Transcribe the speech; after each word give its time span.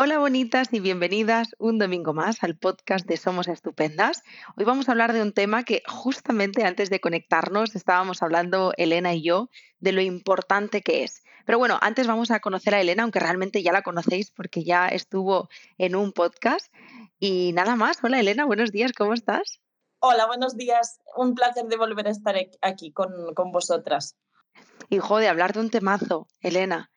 Hola 0.00 0.20
bonitas 0.20 0.72
y 0.72 0.78
bienvenidas 0.78 1.56
un 1.58 1.76
domingo 1.76 2.14
más 2.14 2.44
al 2.44 2.56
podcast 2.56 3.04
de 3.04 3.16
Somos 3.16 3.48
Estupendas. 3.48 4.22
Hoy 4.56 4.64
vamos 4.64 4.88
a 4.88 4.92
hablar 4.92 5.12
de 5.12 5.22
un 5.22 5.32
tema 5.32 5.64
que 5.64 5.82
justamente 5.88 6.64
antes 6.64 6.88
de 6.88 7.00
conectarnos 7.00 7.74
estábamos 7.74 8.22
hablando 8.22 8.72
Elena 8.76 9.12
y 9.14 9.24
yo 9.24 9.50
de 9.80 9.90
lo 9.90 10.00
importante 10.00 10.82
que 10.82 11.02
es. 11.02 11.24
Pero 11.46 11.58
bueno, 11.58 11.80
antes 11.82 12.06
vamos 12.06 12.30
a 12.30 12.38
conocer 12.38 12.76
a 12.76 12.80
Elena, 12.80 13.02
aunque 13.02 13.18
realmente 13.18 13.60
ya 13.64 13.72
la 13.72 13.82
conocéis 13.82 14.30
porque 14.30 14.62
ya 14.62 14.86
estuvo 14.86 15.48
en 15.78 15.96
un 15.96 16.12
podcast. 16.12 16.72
Y 17.18 17.52
nada 17.54 17.74
más, 17.74 17.98
hola 18.04 18.20
Elena, 18.20 18.44
buenos 18.44 18.70
días, 18.70 18.92
¿cómo 18.92 19.14
estás? 19.14 19.60
Hola, 19.98 20.26
buenos 20.26 20.56
días. 20.56 21.00
Un 21.16 21.34
placer 21.34 21.66
de 21.66 21.76
volver 21.76 22.06
a 22.06 22.10
estar 22.10 22.36
aquí 22.62 22.92
con, 22.92 23.34
con 23.34 23.50
vosotras. 23.50 24.16
Hijo, 24.90 25.18
de 25.18 25.26
hablar 25.26 25.54
de 25.54 25.58
un 25.58 25.70
temazo, 25.70 26.28
Elena 26.38 26.88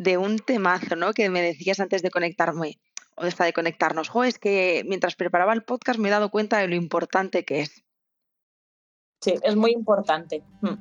de 0.00 0.16
un 0.16 0.38
temazo, 0.38 0.96
¿no? 0.96 1.12
Que 1.12 1.28
me 1.28 1.42
decías 1.42 1.78
antes 1.78 2.00
de 2.00 2.10
conectarme, 2.10 2.78
o 3.16 3.24
de, 3.24 3.34
de 3.38 3.52
conectarnos. 3.52 4.08
Jo, 4.08 4.24
es 4.24 4.38
que 4.38 4.82
mientras 4.86 5.14
preparaba 5.14 5.52
el 5.52 5.62
podcast 5.62 5.98
me 5.98 6.08
he 6.08 6.10
dado 6.10 6.30
cuenta 6.30 6.56
de 6.56 6.68
lo 6.68 6.74
importante 6.74 7.44
que 7.44 7.60
es. 7.60 7.84
Sí, 9.20 9.34
es 9.42 9.56
muy 9.56 9.72
importante. 9.72 10.42
Hmm. 10.62 10.76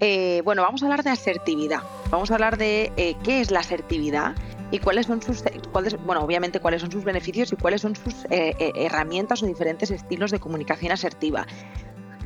Eh, 0.00 0.42
bueno, 0.44 0.60
vamos 0.60 0.82
a 0.82 0.86
hablar 0.86 1.02
de 1.02 1.08
asertividad. 1.08 1.80
Vamos 2.10 2.30
a 2.30 2.34
hablar 2.34 2.58
de 2.58 2.92
eh, 2.98 3.16
qué 3.24 3.40
es 3.40 3.50
la 3.50 3.60
asertividad 3.60 4.34
y 4.70 4.80
cuáles 4.80 5.06
son 5.06 5.22
sus, 5.22 5.42
cuáles, 5.72 5.96
bueno, 6.04 6.20
obviamente 6.22 6.60
cuáles 6.60 6.82
son 6.82 6.92
sus 6.92 7.04
beneficios 7.04 7.50
y 7.54 7.56
cuáles 7.56 7.80
son 7.80 7.96
sus 7.96 8.26
eh, 8.28 8.54
herramientas 8.74 9.42
o 9.42 9.46
diferentes 9.46 9.90
estilos 9.90 10.30
de 10.30 10.40
comunicación 10.40 10.92
asertiva. 10.92 11.46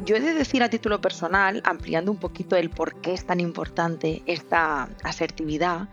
Yo 0.05 0.17
he 0.17 0.21
de 0.21 0.35
decir 0.35 0.65
a 0.65 0.71
título 0.71 1.01
personal, 1.01 1.63
ampliando 1.65 2.11
un 2.11 2.19
poquito 2.19 2.57
el 2.57 2.69
por 2.69 3.01
qué 3.01 3.15
es 3.15 3.25
tan 3.25 3.39
importante 3.39 4.23
esta 4.27 4.89
asertividad, 5.05 5.89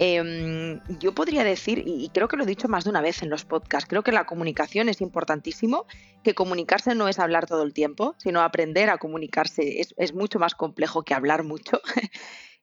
Em, 0.00 0.80
yo 1.00 1.12
podría 1.12 1.42
decir, 1.42 1.82
y 1.84 2.08
creo 2.10 2.28
que 2.28 2.36
lo 2.36 2.44
he 2.44 2.46
dicho 2.46 2.68
más 2.68 2.84
de 2.84 2.90
una 2.90 3.00
vez 3.00 3.22
en 3.22 3.30
los 3.30 3.44
podcasts, 3.44 3.88
creo 3.88 4.04
que 4.04 4.12
la 4.12 4.26
comunicación 4.26 4.88
es 4.88 5.00
importantísimo, 5.00 5.86
que 6.22 6.34
comunicarse 6.34 6.94
no 6.94 7.08
es 7.08 7.18
hablar 7.18 7.46
todo 7.46 7.64
el 7.64 7.72
tiempo, 7.72 8.14
sino 8.18 8.42
aprender 8.42 8.90
a 8.90 8.98
comunicarse 8.98 9.80
es, 9.80 10.14
mucho 10.14 10.38
más 10.38 10.54
complejo 10.54 11.02
que 11.02 11.14
hablar 11.14 11.42
mucho, 11.42 11.80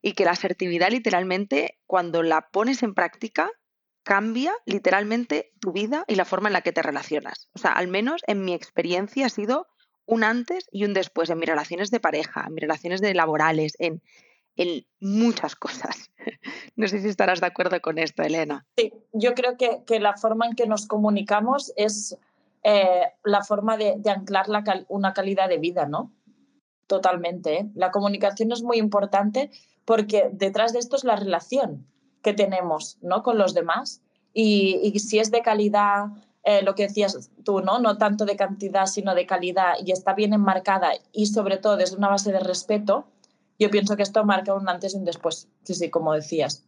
y 0.02 0.14
que 0.14 0.24
la 0.24 0.32
asertividad 0.32 0.92
literalmente, 0.92 1.78
cuando 1.88 2.24
la 2.24 2.50
pones 2.52 2.84
en 2.84 2.94
práctica, 2.94 3.52
cambia 4.04 4.54
literalmente 4.66 5.52
tu 5.60 5.74
vida 5.74 6.06
y 6.08 6.16
la 6.16 6.26
forma 6.26 6.48
en 6.48 6.54
la 6.54 6.62
que 6.62 6.72
te 6.72 6.84
relacionas. 6.84 7.50
O 7.54 7.60
sea, 7.60 7.72
al 7.72 7.88
menos 7.88 8.22
en 8.28 8.46
mi 8.46 8.54
experiencia 8.54 9.26
ha 9.26 9.30
sido 9.30 9.68
un 10.06 10.24
antes 10.24 10.68
y 10.72 10.86
un 10.86 10.94
después 10.94 11.30
en 11.30 11.40
mis 11.40 11.50
relaciones 11.50 11.90
de 11.92 12.00
pareja, 12.00 12.46
en 12.48 12.54
mis 12.54 12.62
relaciones 12.62 13.02
de 13.02 13.14
laborales, 13.16 13.74
en, 13.80 14.04
en 14.56 14.86
muchas 15.00 15.56
cosas. 15.56 16.12
No 16.78 16.90
sé 16.90 17.00
si 17.00 17.08
estarás 17.08 17.40
de 17.40 17.48
acuerdo 17.48 17.80
con 17.82 17.98
esto, 17.98 18.22
Elena. 18.22 18.66
Sí, 18.76 18.92
yo 19.14 19.34
creo 19.34 19.56
que, 19.58 20.00
la 20.00 20.18
forma 20.18 20.46
en 20.46 20.56
que 20.56 20.68
nos 20.68 20.88
comunicamos 20.88 21.72
es 21.78 22.18
eh, 22.64 23.14
la 23.24 23.44
forma 23.44 23.78
de, 23.78 24.02
anclar 24.10 24.48
una 24.90 25.14
calidad 25.14 25.48
de 25.48 25.58
vida, 25.58 25.86
¿no? 25.86 26.12
Totalmente. 26.88 27.60
¿eh? 27.60 27.72
La 27.76 27.92
comunicación 27.92 28.52
es 28.52 28.62
muy 28.62 28.78
importante 28.78 29.52
porque 29.86 30.30
detrás 30.34 30.74
de 30.74 30.80
esto 30.80 30.96
es 30.96 31.04
la 31.04 31.16
relación 31.16 31.88
que 32.22 32.34
tenemos 32.34 32.98
¿no? 33.02 33.24
con 33.24 33.38
los 33.38 33.54
demás 33.54 34.02
y, 34.34 35.00
si 35.00 35.20
es 35.20 35.32
de 35.32 35.42
calidad, 35.42 36.08
eh, 36.44 36.62
lo 36.64 36.76
que 36.76 36.88
decías 36.88 37.32
tú, 37.44 37.62
¿no? 37.62 37.80
no 37.80 37.98
tanto 37.98 38.26
de 38.26 38.36
cantidad, 38.36 38.88
sino 38.88 39.16
de 39.16 39.26
calidad 39.26 39.76
y 39.84 39.92
está 39.92 40.14
bien 40.14 40.34
enmarcada 40.34 40.92
y 41.12 41.28
sobre 41.28 41.58
todo 41.58 41.78
desde 41.78 41.96
una 41.96 42.10
base 42.10 42.32
de 42.32 42.40
respeto, 42.40 43.06
yo 43.60 43.70
pienso 43.70 43.96
que 43.96 44.04
esto 44.04 44.24
marca 44.26 44.54
un 44.54 44.68
antes 44.70 44.94
y 44.94 44.98
un 44.98 45.06
después, 45.06 45.48
sí, 45.64 45.74
sí, 45.74 45.90
como 45.90 46.14
decías. 46.14 46.64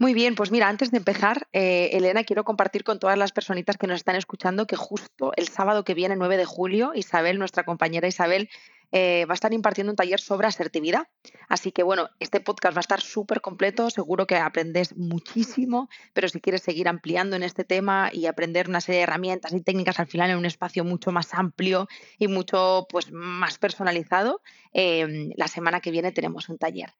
Muy 0.00 0.14
bien, 0.14 0.34
pues 0.34 0.50
mira, 0.50 0.68
antes 0.68 0.90
de 0.90 0.96
empezar, 0.96 1.46
eh, 1.52 1.90
Elena, 1.92 2.24
quiero 2.24 2.42
compartir 2.42 2.84
con 2.84 2.98
todas 2.98 3.18
las 3.18 3.32
personitas 3.32 3.76
que 3.76 3.86
nos 3.86 3.96
están 3.96 4.16
escuchando 4.16 4.66
que 4.66 4.74
justo 4.74 5.32
el 5.36 5.48
sábado 5.48 5.84
que 5.84 5.92
viene, 5.92 6.16
9 6.16 6.38
de 6.38 6.46
julio, 6.46 6.92
Isabel, 6.94 7.38
nuestra 7.38 7.64
compañera 7.64 8.08
Isabel, 8.08 8.48
eh, 8.92 9.24
va 9.26 9.32
a 9.32 9.34
estar 9.34 9.52
impartiendo 9.52 9.92
un 9.92 9.96
taller 9.96 10.20
sobre 10.20 10.46
asertividad. 10.46 11.06
Así 11.48 11.72
que 11.72 11.82
bueno, 11.82 12.08
este 12.18 12.40
podcast 12.40 12.76
va 12.76 12.80
a 12.80 12.86
estar 12.88 13.00
súper 13.00 13.40
completo, 13.40 13.90
seguro 13.90 14.26
que 14.26 14.36
aprendes 14.36 14.96
muchísimo, 14.96 15.88
pero 16.12 16.28
si 16.28 16.40
quieres 16.40 16.62
seguir 16.62 16.88
ampliando 16.88 17.36
en 17.36 17.42
este 17.42 17.64
tema 17.64 18.10
y 18.12 18.26
aprender 18.26 18.68
una 18.68 18.80
serie 18.80 18.98
de 18.98 19.04
herramientas 19.04 19.52
y 19.52 19.60
técnicas 19.60 20.00
al 20.00 20.06
final 20.06 20.30
en 20.30 20.38
un 20.38 20.46
espacio 20.46 20.84
mucho 20.84 21.12
más 21.12 21.34
amplio 21.34 21.88
y 22.18 22.28
mucho 22.28 22.86
pues, 22.88 23.10
más 23.12 23.58
personalizado, 23.58 24.42
eh, 24.72 25.30
la 25.36 25.48
semana 25.48 25.80
que 25.80 25.90
viene 25.90 26.12
tenemos 26.12 26.48
un 26.48 26.58
taller. 26.58 26.94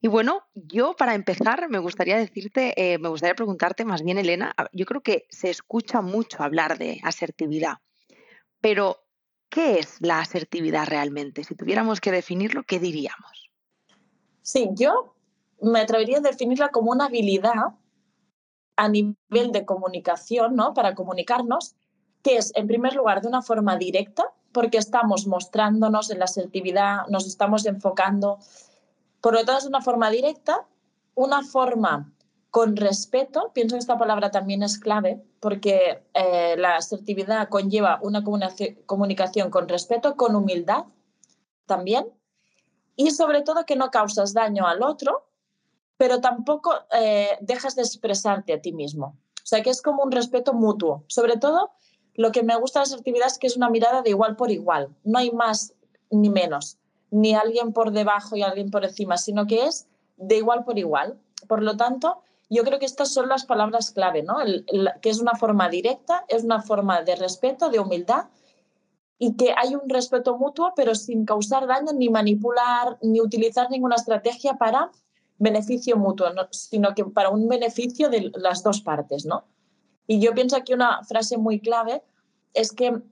Y 0.00 0.08
bueno, 0.08 0.42
yo 0.54 0.94
para 0.94 1.14
empezar 1.14 1.68
me 1.68 1.78
gustaría 1.78 2.16
decirte, 2.16 2.72
eh, 2.76 2.98
me 2.98 3.08
gustaría 3.08 3.34
preguntarte 3.34 3.84
más 3.84 4.04
bien, 4.04 4.18
Elena, 4.18 4.54
yo 4.72 4.86
creo 4.86 5.00
que 5.00 5.26
se 5.28 5.50
escucha 5.50 6.02
mucho 6.02 6.42
hablar 6.42 6.78
de 6.78 7.00
asertividad, 7.02 7.78
pero 8.60 9.07
¿qué 9.48 9.78
es 9.78 9.96
la 10.00 10.20
asertividad 10.20 10.86
realmente? 10.86 11.44
Si 11.44 11.54
tuviéramos 11.54 12.00
que 12.00 12.12
definirlo, 12.12 12.62
¿qué 12.64 12.78
diríamos? 12.78 13.50
Sí, 14.42 14.70
yo 14.72 15.14
me 15.60 15.80
atrevería 15.80 16.18
a 16.18 16.20
definirla 16.20 16.68
como 16.68 16.92
una 16.92 17.06
habilidad 17.06 17.74
a 18.76 18.88
nivel 18.88 19.52
de 19.52 19.64
comunicación, 19.64 20.54
¿no? 20.54 20.72
Para 20.72 20.94
comunicarnos, 20.94 21.74
que 22.22 22.36
es, 22.36 22.52
en 22.54 22.66
primer 22.66 22.94
lugar, 22.94 23.20
de 23.22 23.28
una 23.28 23.42
forma 23.42 23.76
directa, 23.76 24.32
porque 24.52 24.78
estamos 24.78 25.26
mostrándonos 25.26 26.10
en 26.10 26.20
la 26.20 26.24
asertividad, 26.24 27.06
nos 27.08 27.26
estamos 27.26 27.66
enfocando 27.66 28.38
por 29.20 29.34
lo 29.34 29.44
tanto, 29.44 29.58
es 29.58 29.66
una 29.66 29.80
forma 29.80 30.10
directa, 30.10 30.66
una 31.14 31.42
forma 31.42 32.12
con 32.50 32.76
respeto. 32.76 33.50
Pienso 33.54 33.76
que 33.76 33.80
esta 33.80 33.98
palabra 33.98 34.30
también 34.30 34.62
es 34.62 34.78
clave 34.78 35.22
porque 35.40 36.02
eh, 36.14 36.56
la 36.56 36.76
asertividad 36.76 37.48
conlleva 37.48 37.98
una 38.02 38.22
comunicación 38.86 39.50
con 39.50 39.68
respeto, 39.68 40.16
con 40.16 40.34
humildad 40.34 40.84
también. 41.66 42.06
Y 42.96 43.10
sobre 43.12 43.42
todo 43.42 43.64
que 43.64 43.76
no 43.76 43.90
causas 43.90 44.34
daño 44.34 44.66
al 44.66 44.82
otro, 44.82 45.28
pero 45.96 46.20
tampoco 46.20 46.74
eh, 46.92 47.38
dejas 47.40 47.76
de 47.76 47.82
expresarte 47.82 48.52
a 48.52 48.60
ti 48.60 48.72
mismo. 48.72 49.16
O 49.42 49.46
sea, 49.48 49.62
que 49.62 49.70
es 49.70 49.82
como 49.82 50.02
un 50.02 50.12
respeto 50.12 50.52
mutuo. 50.52 51.04
Sobre 51.06 51.36
todo, 51.36 51.70
lo 52.14 52.32
que 52.32 52.42
me 52.42 52.56
gusta 52.56 52.80
de 52.80 52.86
la 52.86 52.94
asertividad 52.94 53.28
es 53.28 53.38
que 53.38 53.46
es 53.46 53.56
una 53.56 53.70
mirada 53.70 54.02
de 54.02 54.10
igual 54.10 54.36
por 54.36 54.50
igual. 54.50 54.88
No 55.04 55.18
hay 55.18 55.30
más 55.30 55.74
ni 56.10 56.28
menos 56.28 56.78
ni 57.10 57.34
alguien 57.34 57.72
por 57.72 57.92
debajo 57.92 58.36
y 58.36 58.42
alguien 58.42 58.70
por 58.70 58.84
encima, 58.84 59.16
sino 59.16 59.46
que 59.46 59.64
es 59.64 59.86
de 60.16 60.36
igual 60.36 60.64
por 60.64 60.78
igual. 60.78 61.18
Por 61.46 61.62
lo 61.62 61.76
tanto, 61.76 62.22
yo 62.50 62.64
creo 62.64 62.78
que 62.78 62.86
estas 62.86 63.12
son 63.12 63.28
las 63.28 63.44
palabras 63.44 63.90
clave, 63.90 64.22
¿no? 64.22 64.36
que 65.00 65.10
es 65.10 65.20
una 65.20 65.34
forma 65.34 65.68
directa, 65.68 66.24
es 66.28 66.44
una 66.44 66.62
forma 66.62 67.02
de 67.02 67.16
respeto, 67.16 67.68
de 67.68 67.78
humildad 67.78 68.26
y 69.18 69.36
que 69.36 69.52
hay 69.56 69.74
un 69.74 69.88
respeto 69.88 70.38
mutuo, 70.38 70.72
pero 70.76 70.94
sin 70.94 71.26
causar 71.26 71.66
daño, 71.66 71.92
ni 71.92 72.08
manipular, 72.08 72.98
ni 73.02 73.20
utilizar 73.20 73.70
ninguna 73.70 73.96
estrategia 73.96 74.54
para 74.54 74.90
beneficio 75.38 75.96
mutuo, 75.96 76.28
sino 76.50 76.94
que 76.94 77.04
para 77.04 77.30
un 77.30 77.48
beneficio 77.48 78.08
de 78.08 78.32
las 78.36 78.62
dos 78.62 78.80
partes, 78.80 79.26
¿no? 79.26 79.44
Y 80.06 80.20
yo 80.20 80.34
pienso 80.34 80.56
aquí 80.56 80.72
una 80.72 81.04
frase 81.04 81.36
muy 81.36 81.60
clave 81.60 82.02
es 82.54 82.72
que 82.72 83.02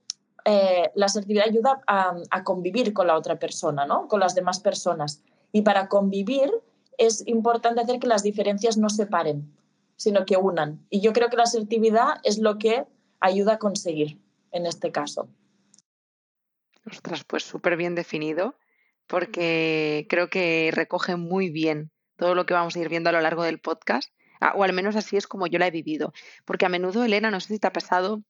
eh, 0.44 0.90
la 0.94 1.06
asertividad 1.06 1.46
ayuda 1.48 1.82
a, 1.86 2.44
convivir 2.44 2.92
con 2.92 3.08
la 3.08 3.16
otra 3.16 3.38
persona, 3.38 3.84
¿no? 3.84 4.08
con 4.08 4.20
las 4.20 4.34
demás 4.34 4.60
personas. 4.60 5.22
Y 5.52 5.62
para 5.62 5.88
convivir 5.88 6.50
es 6.98 7.26
importante 7.26 7.80
hacer 7.80 7.98
que 7.98 8.06
las 8.06 8.22
diferencias 8.22 8.76
no 8.76 8.88
separen, 8.88 9.52
sino 9.96 10.24
que 10.24 10.36
unan. 10.36 10.84
Y 10.90 11.00
yo 11.00 11.12
creo 11.12 11.28
que 11.28 11.36
la 11.36 11.44
asertividad 11.44 12.20
es 12.22 12.38
lo 12.38 12.58
que 12.58 12.84
ayuda 13.20 13.54
a 13.54 13.58
conseguir 13.58 14.20
en 14.52 14.66
este 14.66 14.92
caso. 14.92 15.28
Ostras, 16.86 17.24
pues 17.24 17.42
súper 17.42 17.76
bien 17.76 17.94
definido, 17.94 18.56
porque 19.06 20.06
creo 20.08 20.30
que 20.30 20.70
recoge 20.72 21.16
muy 21.16 21.50
bien 21.50 21.90
todo 22.16 22.34
lo 22.34 22.46
que 22.46 22.54
vamos 22.54 22.76
a 22.76 22.80
ir 22.80 22.88
viendo 22.88 23.10
a 23.10 23.12
lo 23.12 23.20
largo 23.20 23.42
del 23.42 23.60
podcast, 23.60 24.12
ah, 24.40 24.52
o 24.56 24.62
al 24.62 24.72
menos 24.72 24.96
así 24.96 25.16
es 25.16 25.26
como 25.26 25.46
yo 25.46 25.58
la 25.58 25.66
he 25.66 25.70
vivido. 25.70 26.12
Porque 26.44 26.66
a 26.66 26.68
menudo, 26.68 27.04
Elena, 27.04 27.30
no 27.30 27.40
sé 27.40 27.48
si 27.48 27.58
te 27.58 27.66
ha 27.66 27.72
pasado 27.72 28.22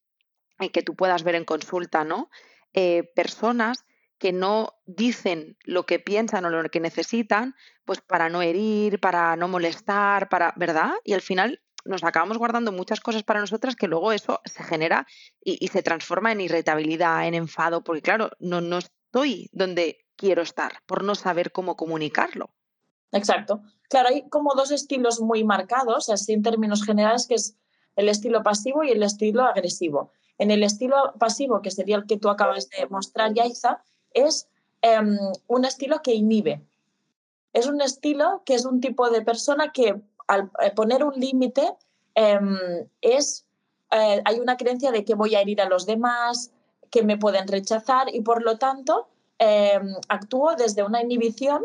que 0.72 0.82
tú 0.82 0.94
puedas 0.94 1.22
ver 1.22 1.34
en 1.34 1.44
consulta, 1.44 2.04
¿no? 2.04 2.30
Eh, 2.72 3.10
personas 3.14 3.84
que 4.18 4.32
no 4.32 4.74
dicen 4.86 5.56
lo 5.64 5.84
que 5.84 5.98
piensan 5.98 6.44
o 6.44 6.50
lo 6.50 6.68
que 6.70 6.80
necesitan, 6.80 7.54
pues 7.84 8.00
para 8.00 8.28
no 8.28 8.42
herir, 8.42 9.00
para 9.00 9.36
no 9.36 9.48
molestar, 9.48 10.28
para, 10.28 10.52
¿verdad? 10.56 10.92
Y 11.04 11.12
al 11.12 11.20
final 11.20 11.62
nos 11.84 12.04
acabamos 12.04 12.38
guardando 12.38 12.72
muchas 12.72 13.00
cosas 13.00 13.22
para 13.22 13.40
nosotras 13.40 13.76
que 13.76 13.88
luego 13.88 14.12
eso 14.12 14.40
se 14.44 14.62
genera 14.64 15.06
y, 15.40 15.68
se 15.68 15.82
transforma 15.82 16.32
en 16.32 16.40
irritabilidad, 16.40 17.26
en 17.26 17.34
enfado, 17.34 17.84
porque 17.84 18.02
claro, 18.02 18.30
no, 18.38 18.60
no 18.60 18.78
estoy 18.78 19.48
donde 19.52 20.06
quiero 20.16 20.42
estar 20.42 20.80
por 20.86 21.04
no 21.04 21.14
saber 21.14 21.52
cómo 21.52 21.76
comunicarlo. 21.76 22.50
Exacto. 23.12 23.62
Claro, 23.88 24.08
hay 24.08 24.28
como 24.28 24.54
dos 24.54 24.72
estilos 24.72 25.20
muy 25.20 25.44
marcados, 25.44 26.08
así 26.08 26.32
en 26.32 26.42
términos 26.42 26.84
generales, 26.84 27.26
que 27.26 27.34
es 27.34 27.56
el 27.94 28.08
estilo 28.08 28.42
pasivo 28.42 28.82
y 28.82 28.90
el 28.90 29.02
estilo 29.02 29.44
agresivo. 29.44 30.10
En 30.38 30.50
el 30.50 30.62
estilo 30.62 31.14
pasivo, 31.18 31.62
que 31.62 31.70
sería 31.70 31.96
el 31.96 32.06
que 32.06 32.18
tú 32.18 32.28
acabas 32.28 32.68
de 32.68 32.86
mostrar, 32.88 33.32
Yaiza, 33.32 33.82
es 34.16 34.48
em, 34.82 35.16
un 35.46 35.64
estilo 35.64 36.02
que 36.02 36.14
inhibe. 36.14 36.62
Es 37.52 37.66
un 37.66 37.80
estilo 37.80 38.42
que 38.44 38.54
es 38.54 38.64
un 38.64 38.80
tipo 38.80 39.08
de 39.10 39.22
persona 39.22 39.72
que 39.72 40.00
al 40.26 40.50
eh, 40.60 40.72
poner 40.74 41.04
un 41.04 41.14
límite 41.14 41.74
em, 42.14 42.58
es, 43.00 43.46
eh, 43.92 44.22
hay 44.24 44.40
una 44.40 44.56
creencia 44.56 44.90
de 44.90 45.04
que 45.04 45.14
voy 45.14 45.34
a 45.34 45.40
herir 45.40 45.60
a 45.60 45.68
los 45.68 45.86
demás, 45.86 46.50
que 46.90 47.02
me 47.02 47.18
pueden 47.18 47.46
rechazar 47.46 48.12
y 48.14 48.22
por 48.22 48.42
lo 48.42 48.58
tanto 48.58 49.08
em, 49.38 49.94
actúo 50.08 50.56
desde 50.56 50.82
una 50.82 51.02
inhibición. 51.02 51.64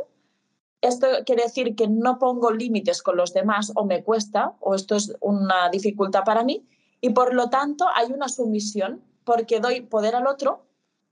Esto 0.82 1.08
quiere 1.26 1.44
decir 1.44 1.76
que 1.76 1.88
no 1.88 2.20
pongo 2.20 2.52
límites 2.52 3.02
con 3.02 3.16
los 3.16 3.34
demás 3.34 3.72
o 3.76 3.86
me 3.86 4.04
cuesta 4.04 4.54
o 4.60 4.76
esto 4.76 4.96
es 4.96 5.16
una 5.22 5.70
dificultad 5.70 6.24
para 6.24 6.44
mí 6.44 6.66
y 7.02 7.12
por 7.12 7.34
lo 7.34 7.50
tanto 7.50 7.86
hay 7.94 8.12
una 8.12 8.28
sumisión 8.28 9.02
porque 9.24 9.60
doy 9.60 9.82
poder 9.82 10.16
al 10.16 10.28
otro 10.28 10.66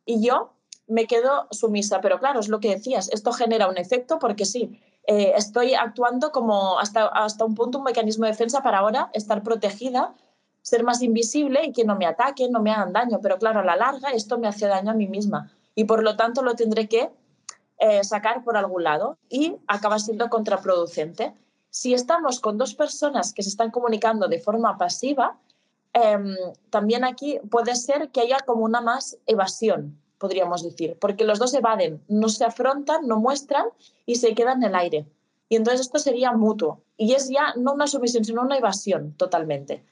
y 0.05 0.25
yo 0.25 0.53
me 0.89 1.05
quedo 1.05 1.47
sumisa. 1.51 2.01
Pero 2.01 2.19
claro, 2.19 2.39
es 2.39 2.49
lo 2.49 2.59
que 2.59 2.69
decías, 2.69 3.09
esto 3.09 3.31
genera 3.31 3.69
un 3.69 3.77
efecto 3.77 4.19
porque 4.19 4.45
sí, 4.45 4.79
eh, 5.07 5.33
estoy 5.35 5.73
actuando 5.73 6.31
como 6.31 6.79
hasta, 6.79 7.07
hasta 7.07 7.45
un 7.45 7.55
punto 7.55 7.77
un 7.77 7.85
mecanismo 7.85 8.25
de 8.25 8.31
defensa 8.31 8.61
para 8.61 8.79
ahora 8.79 9.09
estar 9.13 9.41
protegida, 9.43 10.13
ser 10.61 10.83
más 10.83 11.01
invisible 11.01 11.65
y 11.65 11.71
que 11.71 11.85
no 11.85 11.95
me 11.95 12.05
ataquen, 12.05 12.51
no 12.51 12.61
me 12.61 12.71
hagan 12.71 12.93
daño. 12.93 13.19
Pero 13.21 13.37
claro, 13.37 13.61
a 13.61 13.63
la 13.63 13.75
larga 13.75 14.09
esto 14.09 14.37
me 14.37 14.47
hace 14.47 14.67
daño 14.67 14.91
a 14.91 14.95
mí 14.95 15.07
misma 15.07 15.51
y 15.75 15.85
por 15.85 16.03
lo 16.03 16.15
tanto 16.15 16.41
lo 16.41 16.55
tendré 16.55 16.87
que 16.89 17.09
eh, 17.77 18.03
sacar 18.03 18.43
por 18.43 18.57
algún 18.57 18.83
lado 18.83 19.17
y 19.29 19.55
acaba 19.67 19.99
siendo 19.99 20.29
contraproducente. 20.29 21.33
Si 21.69 21.93
estamos 21.93 22.39
con 22.39 22.57
dos 22.57 22.75
personas 22.75 23.31
que 23.33 23.43
se 23.43 23.49
están 23.49 23.71
comunicando 23.71 24.27
de 24.27 24.39
forma 24.39 24.77
pasiva, 24.77 25.37
em, 25.93 26.35
también 26.69 27.05
aquí 27.05 27.39
puede 27.49 27.75
ser 27.75 28.09
que 28.09 28.21
haya 28.21 28.39
como 28.45 28.65
una 28.65 28.81
más 28.81 29.17
evasión 29.25 29.97
podríamos 30.19 30.63
decir, 30.63 30.97
porque 30.99 31.23
los 31.23 31.39
dos 31.39 31.53
evaden, 31.53 32.03
no 32.07 32.29
se 32.29 32.45
afrontan, 32.45 33.07
no 33.07 33.19
muestran 33.19 33.65
y 34.05 34.15
se 34.15 34.35
quedan 34.35 34.61
en 34.61 34.69
el 34.69 34.75
aire. 34.75 35.07
Y 35.47 35.55
entonces 35.55 35.81
esto 35.81 35.97
sería 35.97 36.31
mutuo. 36.33 36.83
Y 36.97 37.13
es 37.13 37.29
ya 37.29 37.53
no 37.57 37.73
una 37.73 37.87
sumisión, 37.87 38.23
sino 38.23 38.41
una 38.41 38.57
evasión 38.57 39.13
totalmente. 39.13 39.83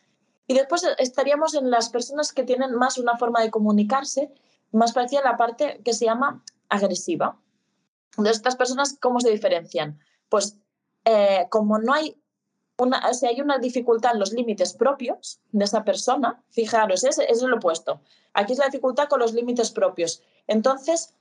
Y 0.45 0.53
después 0.53 0.85
estaríamos 0.99 1.55
en 1.55 1.71
las 1.71 1.89
personas 1.89 2.31
que 2.31 2.43
tienen 2.43 2.75
más 2.75 2.97
una 2.97 3.17
forma 3.17 3.41
de 3.41 3.49
comunicarse, 3.49 4.31
más 4.71 4.93
parecida 4.93 5.21
a 5.21 5.31
la 5.31 5.37
parte 5.37 5.81
que 5.83 5.93
se 5.93 6.05
llama 6.05 6.43
agresiva. 6.69 7.39
Entonces, 8.11 8.37
estas 8.37 8.55
personas, 8.55 8.97
¿cómo 9.01 9.19
se 9.19 9.31
diferencian? 9.31 9.99
Pues 10.29 10.57
eh, 11.05 11.47
como 11.49 11.79
no 11.79 11.93
hay 11.93 12.21
si 13.13 13.25
hay 13.25 13.41
una 13.41 13.57
dificultad 13.57 14.13
en 14.13 14.19
los 14.19 14.33
límites 14.33 14.73
propios 14.73 15.39
de 15.51 15.65
esa 15.65 15.83
persona, 15.83 16.43
fijaros, 16.49 17.03
es, 17.03 17.17
es 17.17 17.41
el 17.41 17.53
opuesto. 17.53 18.01
Aquí 18.33 18.53
es 18.53 18.59
la 18.59 18.65
dificultad 18.65 19.07
con 19.07 19.19
los 19.19 19.33
límites 19.33 19.71
propios. 19.71 20.21
Entonces, 20.45 21.13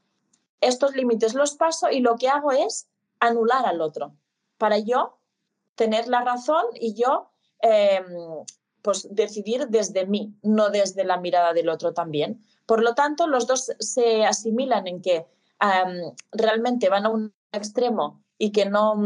estos 0.61 0.95
límites 0.95 1.35
los 1.35 1.55
paso 1.55 1.91
y 1.91 2.01
lo 2.01 2.17
que 2.17 2.29
hago 2.29 2.53
es 2.53 2.89
anular 3.21 3.67
al 3.67 3.81
otro 3.81 4.15
para 4.59 4.79
yo 4.79 5.19
tener 5.75 6.09
la 6.09 6.23
razón 6.23 6.65
y 6.75 6.95
yo 6.95 7.31
em, 7.61 8.05
pues 8.83 9.09
decidir 9.11 9.69
desde 9.69 10.07
mí, 10.07 10.35
no 10.43 10.71
desde 10.71 11.05
la 11.05 11.19
mirada 11.19 11.53
del 11.53 11.69
otro 11.69 11.93
también. 11.93 12.41
Por 12.67 12.83
lo 12.83 12.95
tanto, 12.95 13.27
los 13.27 13.47
dos 13.47 13.73
se 13.79 14.25
asimilan 14.25 14.87
en 14.87 15.03
que 15.03 15.27
realmente 16.33 16.89
van 16.89 17.07
a 17.07 17.09
un 17.09 17.35
extremo 17.53 18.23
y 18.39 18.53
que 18.53 18.67
no, 18.67 19.03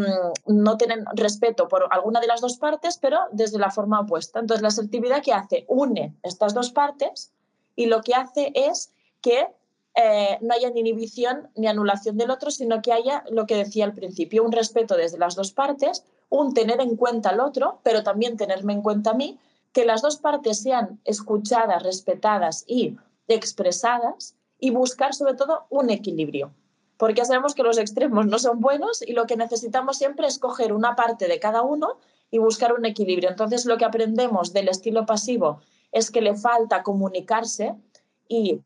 no 0.47 0.77
tienen 0.77 1.05
respeto 1.15 1.69
por 1.69 1.87
alguna 1.91 2.21
de 2.21 2.27
las 2.27 2.41
dos 2.41 2.57
partes, 2.57 2.99
pero 2.99 3.19
desde 3.33 3.59
la 3.59 3.71
forma 3.71 4.01
opuesta. 4.01 4.41
Entonces, 4.41 4.63
la 4.63 4.69
asertividad 4.69 5.23
que 5.23 5.33
hace 5.33 5.65
une 5.69 6.15
estas 6.23 6.55
dos 6.55 6.71
partes 6.71 7.33
y 7.77 7.87
lo 7.87 8.01
que 8.03 8.15
hace 8.15 8.53
es 8.55 8.93
que 9.21 9.47
eh, 9.95 10.39
no 10.41 10.55
haya 10.55 10.71
ni 10.71 10.81
inhibición 10.81 11.49
ni 11.57 11.67
anulación 11.67 12.17
del 12.17 12.31
otro, 12.31 12.51
sino 12.51 12.83
que 12.83 12.93
haya 12.93 13.25
lo 13.31 13.47
que 13.47 13.57
decía 13.57 13.85
al 13.85 13.95
principio, 13.95 14.45
un 14.45 14.53
respeto 14.53 14.97
desde 14.97 15.19
las 15.19 15.35
dos 15.35 15.53
partes, 15.53 16.05
un 16.29 16.55
tener 16.55 16.81
en 16.81 16.97
cuenta 16.97 17.31
al 17.31 17.41
otro, 17.41 17.81
pero 17.83 18.03
también 18.03 18.37
tenerme 18.37 18.73
en 18.73 18.83
cuenta 18.83 19.11
a 19.11 19.15
mí, 19.15 19.39
que 19.73 19.85
las 19.85 20.03
dos 20.03 20.17
partes 20.17 20.63
sean 20.63 21.01
escuchadas, 21.05 21.83
respetadas 21.83 22.65
y 22.67 22.97
expresadas 23.29 24.35
y 24.59 24.71
buscar 24.71 25.15
sobre 25.15 25.35
todo 25.35 25.67
un 25.71 25.91
equilibrio. 25.91 26.53
Porque 27.01 27.15
ya 27.15 27.25
sabemos 27.25 27.55
que 27.55 27.63
los 27.63 27.79
extremos 27.79 28.27
no 28.27 28.39
son 28.39 28.61
buenos 28.61 29.01
y 29.01 29.15
lo 29.15 29.27
que 29.27 29.39
necesitamos 29.39 29.97
siempre 29.97 30.27
es 30.27 30.39
coger 30.39 30.75
una 30.75 30.97
parte 30.97 31.29
de 31.29 31.41
cada 31.41 31.63
uno 31.63 31.97
y 32.31 32.37
buscar 32.37 32.75
un 32.75 32.85
equilibrio. 32.85 33.31
Entonces, 33.31 33.65
lo 33.65 33.79
que 33.79 33.87
aprendemos 33.87 34.53
del 34.53 34.69
estilo 34.69 35.07
pasivo 35.07 35.63
es 35.93 36.11
que 36.11 36.21
le 36.21 36.37
falta 36.37 36.83
comunicarse 36.83 37.75
y 38.29 38.61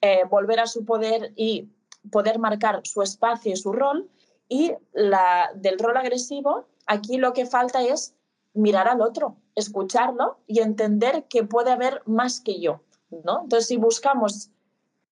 eh, 0.00 0.24
volver 0.28 0.58
a 0.58 0.66
su 0.66 0.84
poder 0.84 1.32
y 1.36 1.68
poder 2.10 2.40
marcar 2.40 2.80
su 2.82 3.00
espacio 3.00 3.52
y 3.52 3.56
su 3.56 3.72
rol. 3.72 4.10
Y 4.48 4.72
la, 4.92 5.52
del 5.54 5.78
rol 5.78 5.96
agresivo, 5.98 6.66
aquí 6.84 7.16
lo 7.16 7.32
que 7.32 7.46
falta 7.46 7.84
es 7.84 8.12
mirar 8.54 8.88
al 8.88 9.02
otro, 9.02 9.36
escucharlo 9.54 10.38
y 10.48 10.62
entender 10.62 11.26
que 11.28 11.44
puede 11.44 11.70
haber 11.70 12.02
más 12.06 12.40
que 12.40 12.58
yo. 12.58 12.80
¿no? 13.22 13.42
Entonces, 13.44 13.68
si 13.68 13.76
buscamos 13.76 14.50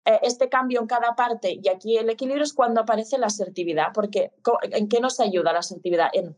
eh, 0.06 0.20
este 0.22 0.48
cambio 0.48 0.80
en 0.80 0.86
cada 0.86 1.16
parte 1.16 1.58
y 1.60 1.68
aquí 1.68 1.98
el 1.98 2.08
equilibrio 2.08 2.44
es 2.44 2.52
cuando 2.52 2.80
aparece 2.80 3.18
la 3.18 3.26
asertividad, 3.26 3.88
porque 3.92 4.32
¿en 4.70 4.88
qué 4.88 5.00
nos 5.00 5.18
ayuda 5.18 5.52
la 5.52 5.58
asertividad? 5.58 6.08
En 6.12 6.36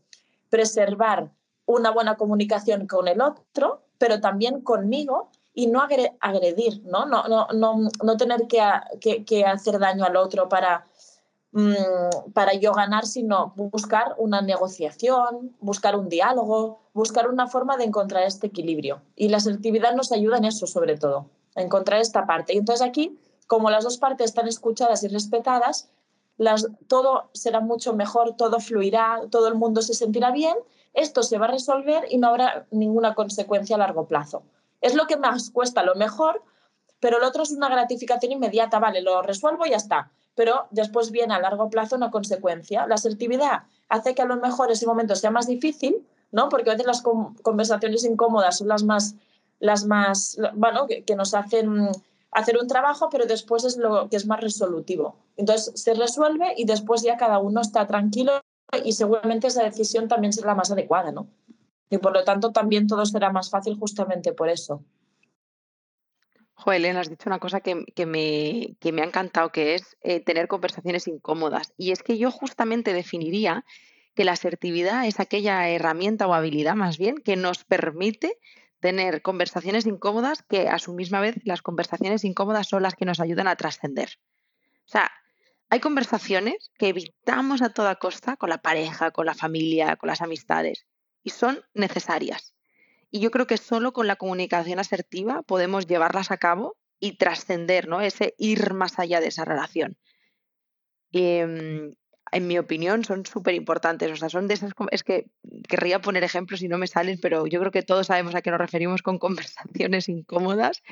preservar 0.49 1.31
una 1.67 1.91
buena 1.91 2.17
comunicación 2.17 2.87
con 2.87 3.07
el 3.07 3.21
otro, 3.21 3.83
pero 3.99 4.19
también 4.19 4.61
conmigo 4.61 5.29
y 5.53 5.67
no 5.67 5.83
agredir, 6.19 6.81
¿no? 6.85 7.05
No, 7.05 7.27
no, 7.27 7.47
no, 7.53 7.89
no 8.03 8.17
tener 8.17 8.47
que, 8.47 9.23
que, 9.23 9.45
hacer 9.45 9.77
daño 9.77 10.03
al 10.03 10.15
otro 10.15 10.49
para, 10.49 10.85
mm, 11.51 12.31
para 12.33 12.55
yo 12.55 12.73
ganar, 12.73 13.05
sino 13.05 13.53
buscar 13.55 14.15
una 14.17 14.41
negociación, 14.41 15.55
buscar 15.59 15.95
un 15.95 16.09
diálogo, 16.09 16.79
buscar 16.93 17.29
una 17.29 17.47
forma 17.47 17.77
de 17.77 17.83
encontrar 17.83 18.23
este 18.23 18.47
equilibrio. 18.47 19.03
Y 19.15 19.29
la 19.29 19.37
asertividad 19.37 19.93
nos 19.93 20.11
ayuda 20.11 20.37
en 20.37 20.45
eso, 20.45 20.65
sobre 20.65 20.97
todo, 20.97 21.29
a 21.55 21.61
encontrar 21.61 22.01
esta 22.01 22.25
parte. 22.25 22.53
Y 22.53 22.57
entonces 22.57 22.87
aquí, 22.87 23.19
como 23.49 23.69
las 23.69 23.83
dos 23.83 23.97
partes 23.97 24.27
están 24.27 24.47
escuchadas 24.47 25.03
y 25.03 25.09
respetadas, 25.09 25.89
todo 26.87 27.29
será 27.33 27.59
mucho 27.59 27.93
mejor, 27.93 28.37
todo 28.37 28.61
fluirá, 28.61 29.23
todo 29.29 29.49
el 29.49 29.55
mundo 29.55 29.81
se 29.81 29.93
sentirá 29.93 30.31
bien 30.31 30.55
esto 30.93 31.23
se 31.23 31.37
va 31.37 31.45
a 31.45 31.51
resolver 31.51 32.05
y 32.09 32.17
no 32.17 32.27
habrá 32.27 32.65
ninguna 32.71 33.13
consecuencia 33.13 33.75
a 33.75 33.79
largo 33.79 34.07
plazo. 34.07 34.43
Es 34.81 34.95
lo 34.95 35.07
que 35.07 35.17
más 35.17 35.51
cuesta, 35.51 35.83
lo 35.83 35.95
mejor, 35.95 36.41
pero 36.99 37.19
lo 37.19 37.27
otro 37.27 37.43
es 37.43 37.51
una 37.51 37.69
gratificación 37.69 38.31
inmediata, 38.31 38.79
vale, 38.79 39.01
lo 39.01 39.21
resuelvo 39.21 39.65
y 39.65 39.71
ya 39.71 39.77
está. 39.77 40.11
Pero 40.35 40.67
después 40.71 41.11
viene 41.11 41.33
a 41.33 41.39
largo 41.39 41.69
plazo 41.69 41.95
una 41.95 42.11
consecuencia. 42.11 42.87
La 42.87 42.95
asertividad 42.95 43.63
hace 43.89 44.15
que 44.15 44.21
a 44.21 44.25
lo 44.25 44.37
mejor 44.37 44.71
ese 44.71 44.87
momento 44.87 45.15
sea 45.15 45.31
más 45.31 45.47
difícil, 45.47 46.07
¿no? 46.31 46.49
Porque 46.49 46.69
a 46.69 46.73
veces 46.73 46.87
las 46.87 47.01
conversaciones 47.01 48.03
incómodas 48.05 48.57
son 48.57 48.67
las 48.67 48.83
más, 48.83 49.15
las 49.59 49.85
más, 49.85 50.37
bueno, 50.53 50.87
que 50.87 51.15
nos 51.15 51.33
hacen 51.33 51.89
hacer 52.31 52.57
un 52.57 52.67
trabajo, 52.67 53.09
pero 53.09 53.25
después 53.25 53.63
es 53.63 53.77
lo 53.77 54.09
que 54.09 54.17
es 54.17 54.25
más 54.25 54.41
resolutivo. 54.41 55.17
Entonces 55.37 55.71
se 55.81 55.93
resuelve 55.93 56.53
y 56.57 56.65
después 56.65 57.01
ya 57.01 57.17
cada 57.17 57.39
uno 57.39 57.61
está 57.61 57.87
tranquilo 57.87 58.41
y 58.83 58.93
seguramente 58.93 59.47
esa 59.47 59.63
decisión 59.63 60.07
también 60.07 60.33
será 60.33 60.55
más 60.55 60.71
adecuada, 60.71 61.11
¿no? 61.11 61.27
Y 61.89 61.97
por 61.97 62.13
lo 62.13 62.23
tanto 62.23 62.51
también 62.51 62.87
todo 62.87 63.05
será 63.05 63.31
más 63.31 63.49
fácil 63.49 63.75
justamente 63.77 64.33
por 64.33 64.49
eso. 64.49 64.83
Joel, 66.53 66.85
has 66.97 67.09
dicho 67.09 67.29
una 67.29 67.39
cosa 67.39 67.61
que, 67.61 67.73
me, 68.05 68.75
me, 68.91 69.01
ha 69.01 69.05
encantado, 69.05 69.49
que 69.49 69.75
es 69.75 69.97
eh, 70.01 70.19
tener 70.19 70.49
conversaciones 70.49 71.07
incómodas. 71.07 71.73
Y 71.77 71.91
es 71.91 72.03
que 72.03 72.17
yo 72.17 72.31
justamente 72.31 72.93
definiría 72.93 73.63
que 74.13 74.25
la 74.25 74.33
asertividad 74.33 75.07
es 75.07 75.21
aquella 75.21 75.69
herramienta 75.69 76.27
o 76.27 76.33
habilidad 76.33 76.75
más 76.75 76.97
bien 76.97 77.15
que 77.15 77.37
nos 77.37 77.63
permite 77.63 78.37
tener 78.79 79.21
conversaciones 79.21 79.85
incómodas 79.85 80.43
que 80.43 80.67
a 80.67 80.79
su 80.79 80.93
misma 80.93 81.19
vez 81.19 81.35
las 81.43 81.61
conversaciones 81.61 82.23
incómodas 82.23 82.67
son 82.67 82.83
las 82.83 82.95
que 82.95 83.05
nos 83.05 83.19
ayudan 83.19 83.47
a 83.47 83.55
trascender. 83.55 84.19
O 84.85 84.91
sea, 84.91 85.11
hay 85.69 85.79
conversaciones 85.79 86.71
que 86.77 86.87
evitamos 86.87 87.61
a 87.61 87.69
toda 87.69 87.95
costa 87.95 88.37
con 88.37 88.49
la 88.49 88.61
pareja, 88.61 89.11
con 89.11 89.25
la 89.25 89.35
familia, 89.35 89.97
con 89.97 90.07
las 90.07 90.21
amistades 90.21 90.87
y 91.23 91.29
son 91.29 91.63
necesarias. 91.73 92.53
Y 93.11 93.19
yo 93.19 93.31
creo 93.31 93.47
que 93.47 93.57
solo 93.57 93.93
con 93.93 94.07
la 94.07 94.15
comunicación 94.15 94.79
asertiva 94.79 95.41
podemos 95.43 95.87
llevarlas 95.87 96.31
a 96.31 96.37
cabo 96.37 96.77
y 96.99 97.17
trascender, 97.17 97.87
¿no? 97.87 98.01
Ese 98.01 98.35
ir 98.37 98.73
más 98.73 98.99
allá 98.99 99.19
de 99.19 99.27
esa 99.27 99.45
relación. 99.45 99.97
Em, 101.11 101.93
en 102.31 102.47
mi 102.47 102.57
opinión, 102.57 103.03
son 103.03 103.25
súper 103.25 103.53
importantes. 103.55 104.11
O 104.11 104.15
sea, 104.15 104.29
son 104.29 104.47
de 104.47 104.53
esas. 104.53 104.71
Es 104.91 105.03
que 105.03 105.29
querría 105.67 105.99
poner 106.01 106.23
ejemplos 106.23 106.61
y 106.61 106.67
no 106.67 106.77
me 106.77 106.87
salen, 106.87 107.19
pero 107.21 107.47
yo 107.47 107.59
creo 107.59 107.71
que 107.71 107.83
todos 107.83 108.07
sabemos 108.07 108.35
a 108.35 108.41
qué 108.41 108.51
nos 108.51 108.59
referimos 108.59 109.01
con 109.01 109.19
conversaciones 109.19 110.09
incómodas. 110.09 110.83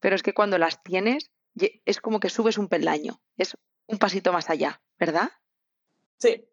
Pero 0.00 0.16
es 0.16 0.22
que 0.22 0.34
cuando 0.34 0.58
las 0.58 0.82
tienes, 0.82 1.30
es 1.56 2.00
como 2.00 2.20
que 2.20 2.30
subes 2.30 2.58
un 2.58 2.68
peldaño. 2.68 3.20
Es 3.36 3.56
un 3.86 3.98
pasito 3.98 4.32
más 4.32 4.50
allá, 4.50 4.80
¿verdad? 4.98 5.30
Sí. 6.18 6.44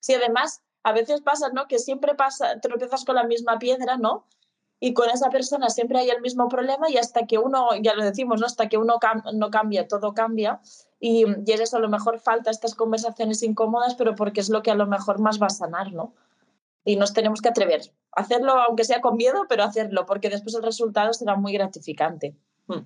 Sí, 0.00 0.14
además, 0.14 0.62
a 0.82 0.92
veces 0.92 1.20
pasa, 1.20 1.50
¿no? 1.52 1.68
Que 1.68 1.78
siempre 1.78 2.14
pasa, 2.14 2.60
tropiezas 2.60 3.04
con 3.04 3.14
la 3.14 3.24
misma 3.24 3.58
piedra, 3.58 3.96
¿no? 3.96 4.26
Y 4.84 4.94
con 4.94 5.08
esa 5.10 5.30
persona 5.30 5.70
siempre 5.70 6.00
hay 6.00 6.10
el 6.10 6.20
mismo 6.20 6.48
problema 6.48 6.90
y 6.90 6.96
hasta 6.96 7.24
que 7.24 7.38
uno, 7.38 7.68
ya 7.80 7.94
lo 7.94 8.02
decimos, 8.02 8.40
¿no? 8.40 8.46
Hasta 8.46 8.68
que 8.68 8.78
uno 8.78 8.98
no 9.32 9.50
cambia, 9.52 9.86
todo 9.86 10.12
cambia. 10.12 10.60
Y, 10.98 11.24
y 11.46 11.52
es 11.52 11.60
eso, 11.60 11.76
a 11.76 11.80
lo 11.80 11.88
mejor 11.88 12.18
falta 12.18 12.50
estas 12.50 12.74
conversaciones 12.74 13.44
incómodas, 13.44 13.94
pero 13.94 14.16
porque 14.16 14.40
es 14.40 14.50
lo 14.50 14.60
que 14.64 14.72
a 14.72 14.74
lo 14.74 14.88
mejor 14.88 15.20
más 15.20 15.40
va 15.40 15.46
a 15.46 15.50
sanar, 15.50 15.92
¿no? 15.92 16.14
Y 16.84 16.96
nos 16.96 17.12
tenemos 17.12 17.40
que 17.40 17.50
atrever. 17.50 17.92
Hacerlo, 18.10 18.54
aunque 18.54 18.82
sea 18.82 19.00
con 19.00 19.16
miedo, 19.16 19.46
pero 19.48 19.62
hacerlo, 19.62 20.04
porque 20.04 20.30
después 20.30 20.56
el 20.56 20.64
resultado 20.64 21.12
será 21.12 21.36
muy 21.36 21.52
gratificante. 21.52 22.34
Hmm. 22.66 22.80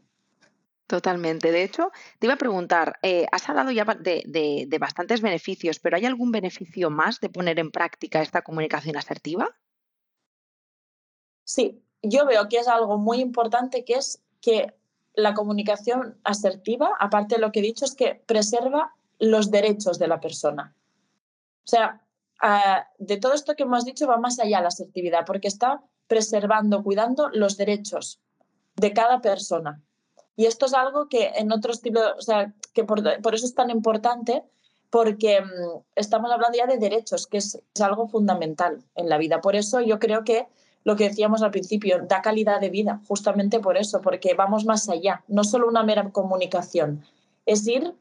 Totalmente. 0.86 1.50
De 1.50 1.62
hecho, 1.62 1.92
te 2.18 2.26
iba 2.26 2.34
a 2.34 2.36
preguntar, 2.36 2.98
eh, 3.00 3.24
has 3.32 3.48
hablado 3.48 3.70
ya 3.70 3.86
de, 3.86 4.22
de, 4.68 4.78
bastantes 4.78 5.22
beneficios, 5.22 5.78
pero 5.78 5.96
¿hay 5.96 6.04
algún 6.04 6.30
beneficio 6.30 6.90
más 6.90 7.20
de 7.20 7.30
poner 7.30 7.58
en 7.58 7.70
práctica 7.70 8.20
esta 8.20 8.42
comunicación 8.42 8.98
asertiva? 8.98 9.48
Sí, 11.44 11.82
yo 12.02 12.26
veo 12.26 12.48
que 12.48 12.58
es 12.58 12.68
algo 12.68 12.98
muy 12.98 13.20
importante, 13.20 13.84
que 13.84 13.94
es 13.94 14.22
que 14.40 14.74
la 15.14 15.34
comunicación 15.34 16.18
asertiva, 16.24 16.90
aparte 17.00 17.36
de 17.36 17.40
lo 17.40 17.52
que 17.52 17.60
he 17.60 17.62
dicho, 17.62 17.84
es 17.84 17.94
que 17.94 18.22
preserva 18.26 18.94
los 19.18 19.50
derechos 19.50 19.98
de 19.98 20.08
la 20.08 20.20
persona. 20.20 20.74
O 21.64 21.68
sea, 21.68 22.02
de 22.98 23.16
todo 23.16 23.32
esto 23.32 23.56
que 23.56 23.62
hemos 23.62 23.84
dicho 23.84 24.06
va 24.06 24.18
más 24.18 24.38
allá 24.38 24.60
la 24.60 24.68
asertividad, 24.68 25.24
porque 25.26 25.48
está 25.48 25.82
preservando, 26.06 26.82
cuidando 26.82 27.28
los 27.30 27.56
derechos 27.56 28.20
de 28.76 28.92
cada 28.92 29.20
persona. 29.20 29.82
Y 30.36 30.44
esto 30.44 30.66
es 30.66 30.74
algo 30.74 31.08
que 31.08 31.32
en 31.36 31.50
otro 31.50 31.72
estilo, 31.72 32.14
o 32.16 32.20
sea, 32.20 32.52
que 32.74 32.84
por, 32.84 33.00
eso 33.34 33.46
es 33.46 33.54
tan 33.54 33.70
importante, 33.70 34.44
porque 34.90 35.40
mm, 35.40 35.80
estamos 35.96 36.30
hablando 36.30 36.58
ya 36.58 36.66
de 36.66 36.76
derechos, 36.76 37.26
que 37.26 37.38
es, 37.38 37.58
algo 37.80 38.06
fundamental 38.06 38.84
en 38.94 39.08
la 39.08 39.18
vida. 39.18 39.40
Por 39.40 39.56
eso 39.56 39.80
yo 39.80 39.98
creo 39.98 40.24
que 40.24 40.46
lo 40.86 40.94
que 40.94 41.08
decíamos 41.08 41.42
al 41.42 41.50
principio, 41.50 42.06
da 42.06 42.22
calidad 42.22 42.60
de 42.60 42.70
vida, 42.70 43.00
justamente 43.08 43.58
por 43.58 43.76
eso, 43.76 44.00
porque 44.00 44.34
vamos 44.34 44.64
más 44.64 44.88
allá, 44.88 45.24
no 45.26 45.42
solo 45.42 45.66
una 45.66 45.82
mera 45.82 46.08
comunicación, 46.10 47.04
es 47.44 47.66
ir 47.66 47.92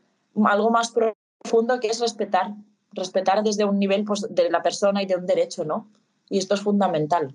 algo 0.46 0.70
más 0.70 0.92
profundo 0.92 1.80
que 1.80 1.88
es 1.88 2.00
respetar, 2.00 2.54
respetar 2.92 3.42
desde 3.42 3.66
un 3.66 3.80
nivel 3.80 4.04
pues, 4.04 4.28
de 4.30 4.52
la 4.52 4.62
persona 4.62 5.02
y 5.02 5.08
de 5.08 5.16
un 5.16 5.26
derecho, 5.26 5.66
¿no? 5.66 5.90
Y 6.30 6.38
esto 6.38 6.54
es 6.54 6.62
fundamental. 6.62 7.34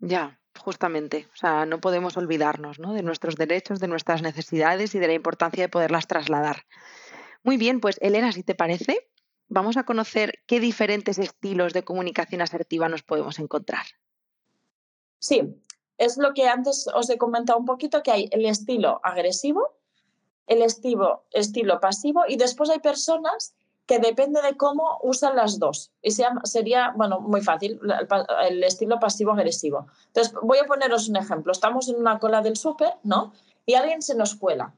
Ya, 0.00 0.40
justamente. 0.58 1.28
O 1.32 1.36
sea, 1.36 1.64
no 1.64 1.80
podemos 1.80 2.16
olvidarnos 2.16 2.78
de 2.78 3.02
nuestros 3.04 3.36
derechos, 3.36 3.78
de 3.78 3.86
nuestras 3.86 4.20
necesidades 4.20 4.96
y 4.96 4.98
de 4.98 5.06
la 5.06 5.14
importancia 5.14 5.62
de 5.62 5.68
poderlas 5.68 6.08
trasladar. 6.08 6.64
Muy 7.44 7.56
bien, 7.56 7.78
pues 7.78 7.98
Elena, 8.00 8.32
si 8.32 8.42
te 8.42 8.56
parece, 8.56 9.08
vamos 9.50 9.76
a 9.76 9.84
conocer 9.84 10.38
qué 10.46 10.60
diferentes 10.60 11.18
estilos 11.18 11.74
de 11.74 11.82
comunicación 11.82 12.40
asertiva 12.40 12.88
nos 12.88 13.02
podemos 13.02 13.38
encontrar. 13.38 13.84
Sí, 15.18 15.54
es 15.98 16.16
lo 16.16 16.32
que 16.32 16.48
antes 16.48 16.86
os 16.94 17.10
he 17.10 17.18
comentado 17.18 17.58
un 17.58 17.66
poquito, 17.66 18.02
que 18.02 18.12
hay 18.12 18.28
el 18.32 18.46
estilo 18.46 19.00
agresivo, 19.02 19.76
el 20.46 20.62
estilo, 20.62 21.26
estilo 21.32 21.78
pasivo 21.80 22.22
y 22.26 22.36
después 22.36 22.70
hay 22.70 22.78
personas 22.78 23.54
que 23.86 23.98
depende 23.98 24.40
de 24.40 24.56
cómo 24.56 25.00
usan 25.02 25.34
las 25.34 25.58
dos. 25.58 25.90
Y 26.00 26.12
sería, 26.44 26.92
bueno, 26.96 27.20
muy 27.20 27.40
fácil, 27.40 27.80
el, 28.48 28.62
estilo 28.62 29.00
pasivo-agresivo. 29.00 29.88
Entonces, 30.06 30.32
voy 30.42 30.58
a 30.58 30.64
poneros 30.64 31.08
un 31.08 31.16
ejemplo. 31.16 31.50
Estamos 31.50 31.88
en 31.88 31.96
una 31.96 32.20
cola 32.20 32.40
del 32.40 32.56
súper, 32.56 32.92
¿no? 33.02 33.32
Y 33.66 33.74
alguien 33.74 34.00
se 34.00 34.14
nos 34.14 34.36
cuela. 34.36 34.72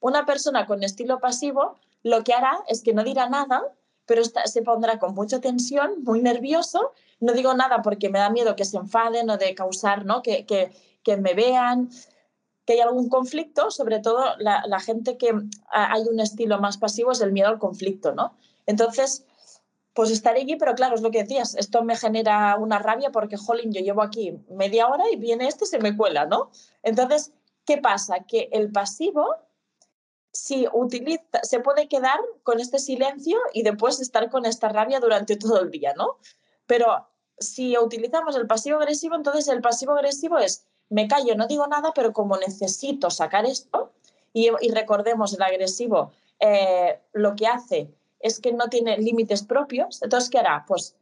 Una 0.00 0.26
persona 0.26 0.66
con 0.66 0.82
estilo 0.82 1.20
pasivo 1.20 1.76
lo 2.02 2.24
que 2.24 2.34
hará 2.34 2.58
es 2.66 2.82
que 2.82 2.92
no 2.92 3.04
dirá 3.04 3.28
nada, 3.28 3.62
pero 4.06 4.22
se 4.24 4.62
pondrá 4.62 4.98
con 4.98 5.14
mucha 5.14 5.40
tensión, 5.40 6.02
muy 6.04 6.22
nervioso. 6.22 6.92
No 7.20 7.32
digo 7.32 7.54
nada 7.54 7.82
porque 7.82 8.08
me 8.08 8.18
da 8.18 8.30
miedo 8.30 8.56
que 8.56 8.64
se 8.64 8.76
enfaden 8.76 9.28
o 9.30 9.36
de 9.36 9.54
causar, 9.54 10.04
¿no? 10.04 10.22
Que, 10.22 10.46
que, 10.46 10.70
que 11.02 11.16
me 11.16 11.34
vean 11.34 11.90
que 12.64 12.74
hay 12.74 12.80
algún 12.80 13.08
conflicto, 13.08 13.70
sobre 13.70 14.00
todo 14.00 14.36
la, 14.38 14.64
la, 14.66 14.80
gente 14.80 15.16
que 15.16 15.32
hay 15.70 16.02
un 16.02 16.18
estilo 16.18 16.58
más 16.58 16.78
pasivo 16.78 17.12
es 17.12 17.20
el 17.20 17.32
miedo 17.32 17.48
al 17.48 17.60
conflicto, 17.60 18.12
¿no? 18.12 18.36
Entonces, 18.66 19.24
pues 19.94 20.10
estaré 20.10 20.40
allí, 20.40 20.56
pero 20.56 20.74
claro, 20.74 20.94
es 20.94 21.00
lo 21.00 21.10
que 21.10 21.22
decías, 21.22 21.54
esto 21.54 21.82
me 21.82 21.96
genera 21.96 22.56
una 22.58 22.78
rabia 22.78 23.10
porque, 23.10 23.36
jolín, 23.36 23.72
yo 23.72 23.80
llevo 23.80 24.02
aquí 24.02 24.36
media 24.50 24.88
hora 24.88 25.04
y 25.10 25.16
viene 25.16 25.46
este 25.46 25.64
y 25.64 25.68
se 25.68 25.78
me 25.78 25.96
cuela, 25.96 26.26
¿no? 26.26 26.50
Entonces, 26.82 27.32
¿qué 27.64 27.78
pasa? 27.78 28.24
Que 28.28 28.48
el 28.52 28.70
pasivo, 28.70 29.36
si 30.36 30.66
utiliza, 30.72 31.42
se 31.42 31.60
puede 31.60 31.88
quedar 31.88 32.20
con 32.42 32.60
este 32.60 32.78
silencio 32.78 33.38
y 33.52 33.62
después 33.62 34.00
estar 34.00 34.30
con 34.30 34.46
esta 34.46 34.68
rabia 34.68 35.00
durante 35.00 35.36
todo 35.36 35.60
el 35.60 35.70
día, 35.70 35.94
¿no? 35.96 36.18
Pero 36.66 37.06
si 37.38 37.76
utilizamos 37.78 38.36
el 38.36 38.46
pasivo 38.46 38.78
agresivo, 38.78 39.14
entonces 39.14 39.48
el 39.48 39.60
pasivo 39.60 39.92
agresivo 39.92 40.38
es, 40.38 40.66
me 40.88 41.08
callo, 41.08 41.34
no 41.34 41.46
digo 41.46 41.66
nada, 41.66 41.92
pero 41.94 42.12
como 42.12 42.36
necesito 42.36 43.10
sacar 43.10 43.46
esto, 43.46 43.92
y, 44.32 44.50
recordemos, 44.70 45.32
el 45.32 45.40
agresivo 45.40 46.12
eh, 46.40 47.00
lo 47.14 47.34
que 47.34 47.46
hace 47.46 47.90
es 48.20 48.38
que 48.38 48.52
no 48.52 48.68
tiene 48.68 48.98
límites 48.98 49.42
propios, 49.42 50.02
entonces, 50.02 50.28
¿qué 50.28 50.38
hará? 50.38 50.66
Pues 50.68 50.94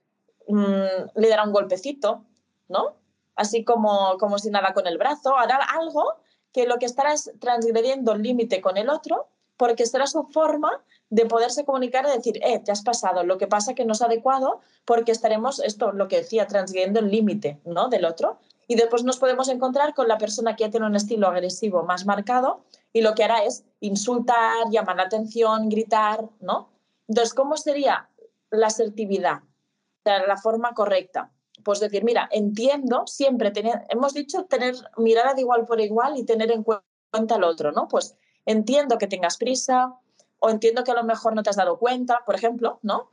mm, 0.46 1.16
le 1.16 1.28
dará 1.28 1.42
un 1.42 1.52
golpecito, 1.52 2.22
¿no? 2.68 2.94
Así 3.34 3.64
como, 3.64 4.18
como 4.18 4.38
si 4.38 4.50
nada 4.50 4.72
con 4.72 4.86
el 4.86 4.98
brazo, 4.98 5.36
hará 5.36 5.56
algo 5.56 6.14
que 6.54 6.66
lo 6.66 6.78
que 6.78 6.86
estará 6.86 7.12
es 7.12 7.30
transgrediendo 7.40 8.12
el 8.12 8.22
límite 8.22 8.62
con 8.62 8.78
el 8.78 8.88
otro, 8.88 9.28
porque 9.56 9.86
será 9.86 10.06
su 10.06 10.22
forma 10.22 10.82
de 11.10 11.26
poderse 11.26 11.64
comunicar 11.64 12.06
y 12.06 12.16
decir, 12.16 12.38
eh, 12.42 12.60
te 12.60 12.72
has 12.72 12.82
pasado, 12.82 13.24
lo 13.24 13.38
que 13.38 13.46
pasa 13.46 13.74
que 13.74 13.84
no 13.84 13.92
es 13.92 14.02
adecuado 14.02 14.60
porque 14.84 15.12
estaremos, 15.12 15.60
esto, 15.60 15.92
lo 15.92 16.08
que 16.08 16.18
decía, 16.18 16.46
transgrediendo 16.46 17.00
el 17.00 17.10
límite, 17.10 17.60
¿no? 17.64 17.88
Del 17.88 18.04
otro. 18.04 18.38
Y 18.66 18.76
después 18.76 19.04
nos 19.04 19.18
podemos 19.18 19.48
encontrar 19.48 19.94
con 19.94 20.08
la 20.08 20.16
persona 20.16 20.56
que 20.56 20.64
ya 20.64 20.70
tiene 20.70 20.86
un 20.86 20.96
estilo 20.96 21.28
agresivo 21.28 21.82
más 21.82 22.06
marcado 22.06 22.64
y 22.92 23.02
lo 23.02 23.14
que 23.14 23.24
hará 23.24 23.44
es 23.44 23.64
insultar, 23.80 24.70
llamar 24.70 24.96
la 24.96 25.02
atención, 25.02 25.68
gritar, 25.68 26.24
¿no? 26.40 26.70
Entonces, 27.08 27.34
¿cómo 27.34 27.56
sería 27.56 28.08
la 28.50 28.68
asertividad? 28.68 29.40
la 30.04 30.36
forma 30.36 30.74
correcta. 30.74 31.30
Pues 31.64 31.80
decir, 31.80 32.04
mira, 32.04 32.28
entiendo 32.30 33.04
siempre, 33.06 33.50
tener, 33.50 33.86
hemos 33.88 34.12
dicho 34.14 34.44
tener 34.44 34.74
mirada 34.96 35.34
de 35.34 35.40
igual 35.40 35.64
por 35.64 35.80
igual 35.80 36.16
y 36.16 36.24
tener 36.24 36.50
en 36.50 36.62
cuenta 36.62 37.34
al 37.34 37.44
otro, 37.44 37.72
¿no? 37.72 37.88
Pues 37.88 38.16
entiendo 38.44 38.98
que 38.98 39.06
tengas 39.06 39.38
prisa 39.38 39.98
o 40.38 40.50
entiendo 40.50 40.84
que 40.84 40.90
a 40.90 40.94
lo 40.94 41.04
mejor 41.04 41.34
no 41.34 41.42
te 41.42 41.50
has 41.50 41.56
dado 41.56 41.78
cuenta, 41.78 42.22
por 42.26 42.34
ejemplo, 42.34 42.78
¿no? 42.82 43.10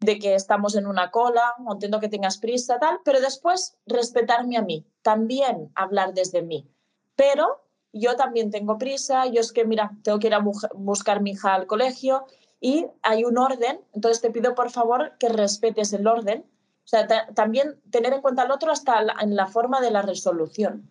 De 0.00 0.18
que 0.18 0.34
estamos 0.34 0.74
en 0.76 0.86
una 0.86 1.10
cola, 1.10 1.54
o 1.64 1.72
entiendo 1.72 2.00
que 2.00 2.08
tengas 2.08 2.38
prisa, 2.38 2.78
tal, 2.78 3.00
pero 3.04 3.20
después 3.20 3.76
respetarme 3.86 4.56
a 4.56 4.62
mí, 4.62 4.84
también 5.02 5.70
hablar 5.74 6.14
desde 6.14 6.42
mí. 6.42 6.68
Pero 7.14 7.62
yo 7.92 8.16
también 8.16 8.50
tengo 8.50 8.78
prisa, 8.78 9.26
yo 9.26 9.40
es 9.40 9.52
que, 9.52 9.64
mira, 9.64 9.92
tengo 10.02 10.18
que 10.18 10.28
ir 10.28 10.34
a 10.34 10.44
buscar 10.74 11.20
mi 11.20 11.30
hija 11.30 11.54
al 11.54 11.66
colegio 11.66 12.26
y 12.60 12.86
hay 13.02 13.24
un 13.24 13.38
orden, 13.38 13.80
entonces 13.94 14.20
te 14.20 14.30
pido 14.30 14.54
por 14.54 14.70
favor 14.70 15.16
que 15.18 15.28
respetes 15.28 15.92
el 15.92 16.06
orden. 16.06 16.44
O 16.88 16.90
sea, 16.90 17.06
también 17.34 17.78
tener 17.90 18.14
en 18.14 18.22
cuenta 18.22 18.44
al 18.44 18.50
otro 18.50 18.72
hasta 18.72 19.04
en 19.20 19.36
la 19.36 19.46
forma 19.46 19.82
de 19.82 19.90
la 19.90 20.00
resolución, 20.00 20.90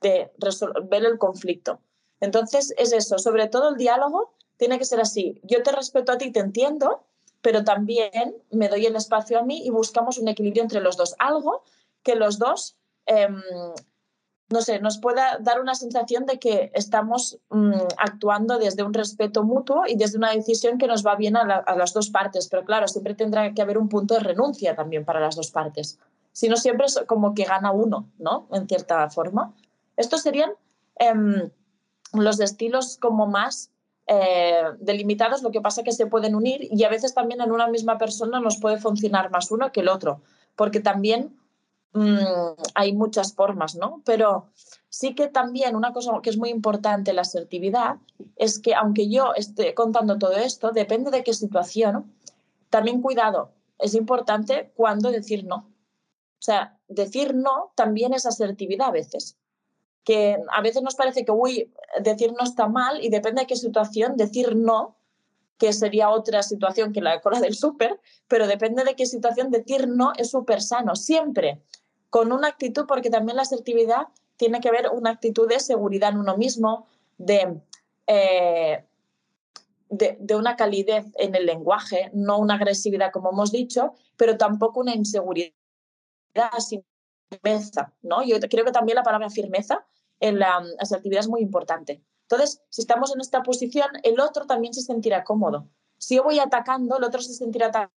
de 0.00 0.32
resolver 0.38 1.04
el 1.04 1.18
conflicto. 1.18 1.78
Entonces 2.18 2.74
es 2.76 2.92
eso, 2.92 3.16
sobre 3.20 3.46
todo 3.46 3.68
el 3.68 3.76
diálogo 3.76 4.32
tiene 4.56 4.76
que 4.76 4.84
ser 4.84 5.00
así. 5.00 5.40
Yo 5.44 5.62
te 5.62 5.70
respeto 5.70 6.10
a 6.10 6.18
ti, 6.18 6.32
te 6.32 6.40
entiendo, 6.40 7.04
pero 7.42 7.62
también 7.62 8.34
me 8.50 8.68
doy 8.68 8.86
el 8.86 8.96
espacio 8.96 9.38
a 9.38 9.44
mí 9.44 9.64
y 9.64 9.70
buscamos 9.70 10.18
un 10.18 10.26
equilibrio 10.26 10.64
entre 10.64 10.80
los 10.80 10.96
dos. 10.96 11.14
Algo 11.20 11.62
que 12.02 12.16
los 12.16 12.40
dos 12.40 12.76
em, 13.04 13.40
no 14.48 14.60
sé, 14.60 14.80
nos 14.80 14.98
pueda 14.98 15.38
dar 15.40 15.60
una 15.60 15.74
sensación 15.74 16.24
de 16.24 16.38
que 16.38 16.70
estamos 16.74 17.38
mm, 17.50 17.72
actuando 17.98 18.58
desde 18.58 18.84
un 18.84 18.94
respeto 18.94 19.42
mutuo 19.42 19.84
y 19.86 19.96
desde 19.96 20.18
una 20.18 20.30
decisión 20.30 20.78
que 20.78 20.86
nos 20.86 21.04
va 21.04 21.16
bien 21.16 21.36
a, 21.36 21.64
las 21.76 21.92
dos 21.92 22.10
partes. 22.10 22.48
Pero 22.48 22.64
claro, 22.64 22.86
siempre 22.86 23.14
tendrá 23.14 23.52
que 23.52 23.62
haber 23.62 23.76
un 23.76 23.88
punto 23.88 24.14
de 24.14 24.20
renuncia 24.20 24.76
también 24.76 25.04
para 25.04 25.20
las 25.20 25.34
dos 25.34 25.50
partes. 25.50 25.98
Si 26.32 26.48
no, 26.48 26.56
siempre 26.56 26.86
es 26.86 27.02
como 27.06 27.34
que 27.34 27.44
gana 27.44 27.72
uno, 27.72 28.08
¿no? 28.18 28.46
En 28.52 28.68
cierta 28.68 29.08
forma. 29.10 29.52
Estos 29.96 30.22
serían 30.22 30.52
em, 30.96 31.50
los 32.12 32.38
estilos 32.38 32.98
como 32.98 33.26
más 33.26 33.70
eh, 34.06 34.62
delimitados, 34.78 35.42
lo 35.42 35.50
que 35.50 35.60
pasa 35.60 35.82
que 35.82 35.90
se 35.90 36.06
pueden 36.06 36.36
unir 36.36 36.68
y 36.70 36.84
a 36.84 36.88
veces 36.88 37.14
también 37.14 37.40
en 37.40 37.50
una 37.50 37.66
misma 37.66 37.98
persona 37.98 38.38
nos 38.38 38.58
puede 38.58 38.78
funcionar 38.78 39.32
más 39.32 39.50
uno 39.50 39.72
que 39.72 39.80
el 39.80 39.88
otro, 39.88 40.20
porque 40.54 40.78
también 40.78 41.36
Mm, 41.92 42.54
hay 42.74 42.92
muchas 42.92 43.34
formas, 43.34 43.74
¿no? 43.74 44.02
Pero 44.04 44.50
sí 44.88 45.14
que 45.14 45.28
también 45.28 45.76
una 45.76 45.92
cosa 45.92 46.12
que 46.22 46.30
es 46.30 46.36
muy 46.36 46.50
importante 46.50 47.12
la 47.12 47.22
asertividad 47.22 47.96
es 48.36 48.58
que 48.58 48.74
aunque 48.74 49.08
yo 49.08 49.34
esté 49.34 49.74
contando 49.74 50.18
todo 50.18 50.32
esto, 50.32 50.72
depende 50.72 51.10
de 51.10 51.24
qué 51.24 51.32
situación, 51.32 52.12
también 52.70 53.00
cuidado, 53.00 53.52
es 53.78 53.94
importante 53.94 54.72
cuándo 54.76 55.10
decir 55.10 55.44
no. 55.44 55.56
O 56.38 56.42
sea, 56.42 56.78
decir 56.88 57.34
no 57.34 57.72
también 57.74 58.12
es 58.14 58.26
asertividad 58.26 58.88
a 58.88 58.92
veces. 58.92 59.38
Que 60.04 60.38
a 60.52 60.60
veces 60.60 60.82
nos 60.82 60.94
parece 60.94 61.24
que, 61.24 61.32
uy, 61.32 61.72
decir 62.00 62.32
no 62.32 62.44
está 62.44 62.68
mal 62.68 63.02
y 63.02 63.08
depende 63.08 63.42
de 63.42 63.46
qué 63.46 63.56
situación, 63.56 64.16
decir 64.16 64.54
no, 64.54 64.95
que 65.58 65.72
sería 65.72 66.10
otra 66.10 66.42
situación 66.42 66.92
que 66.92 67.00
la 67.00 67.20
cola 67.20 67.40
del 67.40 67.54
súper, 67.54 68.00
pero 68.28 68.46
depende 68.46 68.84
de 68.84 68.94
qué 68.94 69.06
situación, 69.06 69.50
decir 69.50 69.88
no 69.88 70.12
es 70.16 70.30
súper 70.30 70.60
sano. 70.60 70.96
Siempre 70.96 71.62
con 72.10 72.32
una 72.32 72.48
actitud, 72.48 72.86
porque 72.86 73.10
también 73.10 73.36
la 73.36 73.42
asertividad 73.42 74.08
tiene 74.36 74.60
que 74.60 74.70
ver 74.70 74.90
una 74.92 75.10
actitud 75.10 75.48
de 75.48 75.60
seguridad 75.60 76.10
en 76.12 76.18
uno 76.18 76.36
mismo, 76.36 76.86
de, 77.18 77.60
eh, 78.06 78.84
de, 79.88 80.16
de, 80.20 80.36
una 80.36 80.56
calidez 80.56 81.06
en 81.16 81.34
el 81.34 81.46
lenguaje, 81.46 82.10
no 82.12 82.38
una 82.38 82.54
agresividad 82.54 83.12
como 83.12 83.30
hemos 83.30 83.50
dicho, 83.50 83.94
pero 84.16 84.36
tampoco 84.36 84.80
una 84.80 84.94
inseguridad 84.94 85.52
sin 86.58 86.84
firmeza, 87.30 87.92
¿no? 88.02 88.22
Yo 88.22 88.38
creo 88.40 88.64
que 88.64 88.72
también 88.72 88.96
la 88.96 89.02
palabra 89.02 89.30
firmeza 89.30 89.84
en 90.20 90.38
la 90.38 90.62
asertividad 90.78 91.20
es 91.20 91.28
muy 91.28 91.40
importante. 91.40 92.02
Entonces, 92.28 92.60
si 92.70 92.80
estamos 92.82 93.14
en 93.14 93.20
esta 93.20 93.42
posición, 93.42 93.88
el 94.02 94.18
otro 94.20 94.46
también 94.46 94.74
se 94.74 94.82
sentirá 94.82 95.22
cómodo. 95.22 95.68
Si 95.96 96.16
yo 96.16 96.24
voy 96.24 96.40
atacando, 96.40 96.98
el 96.98 97.04
otro 97.04 97.22
se 97.22 97.32
sentirá 97.32 97.90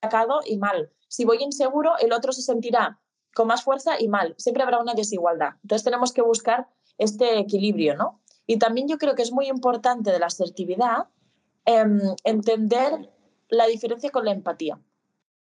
atacado 0.00 0.40
y 0.46 0.56
mal. 0.56 0.90
Si 1.06 1.24
voy 1.24 1.42
inseguro, 1.42 1.98
el 1.98 2.12
otro 2.12 2.32
se 2.32 2.42
sentirá 2.42 2.98
con 3.34 3.46
más 3.46 3.62
fuerza 3.62 4.00
y 4.00 4.08
mal. 4.08 4.34
Siempre 4.38 4.62
habrá 4.62 4.80
una 4.80 4.94
desigualdad. 4.94 5.56
Entonces, 5.62 5.84
tenemos 5.84 6.12
que 6.12 6.22
buscar 6.22 6.68
este 6.96 7.38
equilibrio, 7.38 7.94
¿no? 7.94 8.20
Y 8.46 8.58
también 8.58 8.88
yo 8.88 8.96
creo 8.96 9.14
que 9.14 9.22
es 9.22 9.32
muy 9.32 9.48
importante 9.48 10.10
de 10.10 10.18
la 10.18 10.26
asertividad 10.26 11.08
em, 11.66 12.00
entender 12.24 13.12
la 13.50 13.66
diferencia 13.66 14.10
con 14.10 14.24
la 14.24 14.32
empatía. 14.32 14.80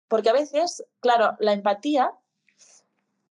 Porque 0.07 0.29
a 0.29 0.33
veces, 0.33 0.83
claro, 0.99 1.35
la 1.39 1.53
empatía, 1.53 2.11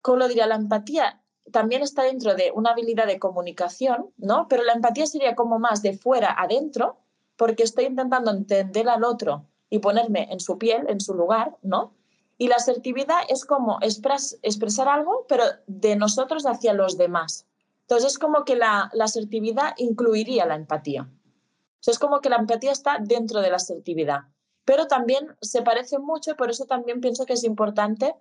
¿cómo 0.02 0.18
lo 0.18 0.28
diría? 0.28 0.46
La 0.46 0.56
empatía 0.56 1.23
también 1.52 1.82
está 1.82 2.04
dentro 2.04 2.36
de 2.36 2.52
una 2.56 2.72
habilidad 2.72 3.08
de 3.08 3.20
comunicación, 3.20 4.12
¿no? 4.18 4.48
Pero 4.48 4.64
la 4.64 4.74
empatía 4.74 5.06
sería 5.06 5.36
como 5.36 5.60
más 5.60 5.82
de 5.82 5.98
fuera 5.98 6.36
adentro, 6.38 6.98
porque 7.36 7.64
estoy 7.64 7.86
intentando 7.86 8.32
entender 8.32 8.88
al 8.90 9.04
otro 9.04 9.48
y 9.70 9.80
ponerme 9.80 10.28
en 10.32 10.40
su 10.40 10.58
piel, 10.58 10.86
en 10.88 11.02
su 11.02 11.14
lugar, 11.14 11.58
¿no? 11.62 11.94
Y 12.38 12.48
la 12.48 12.56
asertividad 12.56 13.22
es 13.30 13.46
como 13.46 13.80
expresar 13.82 14.88
algo, 14.88 15.26
pero 15.28 15.44
de 15.68 15.96
nosotros 15.96 16.46
hacia 16.46 16.74
los 16.74 16.98
demás. 16.98 17.46
Entonces 17.82 18.14
es 18.14 18.20
como 18.20 18.44
que 18.44 18.56
la, 18.56 18.92
asertividad 19.00 19.74
incluiría 19.78 20.46
la 20.46 20.56
empatía. 20.56 21.10
es 21.86 22.00
como 22.00 22.22
que 22.22 22.30
la 22.30 22.38
empatía 22.38 22.72
está 22.72 22.98
dentro 23.00 23.42
de 23.42 23.50
la 23.50 23.58
asertividad. 23.58 24.22
Pero 24.66 24.88
también 24.88 25.36
se 25.42 25.62
parece 25.62 26.00
mucho 26.00 26.36
por 26.36 26.50
eso 26.50 26.66
también 26.66 27.02
pienso 27.02 27.26
que 27.26 27.34
es 27.34 27.44
importante 27.44 28.16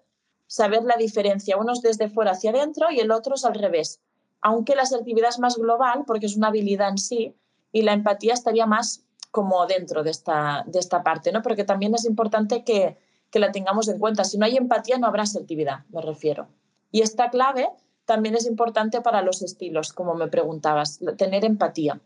saber 0.53 0.83
la 0.85 0.97
diferencia. 0.97 1.57
Uno 1.57 1.73
es 1.73 1.81
desde 1.81 2.11
fuera 2.11 2.33
hacia 2.33 2.51
adentro 2.51 2.91
y 2.91 3.01
el 3.01 3.11
otro 3.11 3.37
es 3.37 3.45
al 3.47 3.55
revés. 3.55 4.03
Aunque 4.43 4.77
la 4.77 4.83
asertividad 4.83 5.31
es 5.31 5.39
más 5.39 5.57
global 5.57 6.05
porque 6.07 6.27
es 6.27 6.37
una 6.37 6.49
habilidad 6.49 6.91
en 6.91 6.99
sí 6.99 7.35
y 7.73 7.81
la 7.81 7.95
empatía 7.95 8.35
estaría 8.35 8.67
más 8.67 9.03
como 9.31 9.65
dentro 9.67 10.03
de 10.03 10.11
esta, 10.11 10.63
de 10.67 10.79
esta 10.79 11.03
parte, 11.03 11.33
¿no? 11.33 11.41
Porque 11.41 11.65
también 11.65 11.95
es 11.95 12.05
importante 12.05 12.65
que, 12.65 12.99
que 13.31 13.39
la 13.39 13.51
tengamos 13.51 13.89
en 13.89 13.99
cuenta. 13.99 14.25
Si 14.25 14.37
no 14.37 14.45
hay 14.45 14.59
empatía, 14.59 14.99
no 14.99 15.07
habrá 15.07 15.23
asertividad, 15.23 15.87
me 15.89 16.03
refiero. 16.03 16.49
Y 16.91 17.01
esta 17.01 17.31
clave 17.31 17.71
también 18.05 18.35
es 18.35 18.45
importante 18.45 19.01
para 19.01 19.23
los 19.23 19.41
estilos, 19.41 19.95
como 19.95 20.15
me 20.15 20.29
preguntabas, 20.29 21.01
tener 21.17 21.47
empatía. 21.47 21.99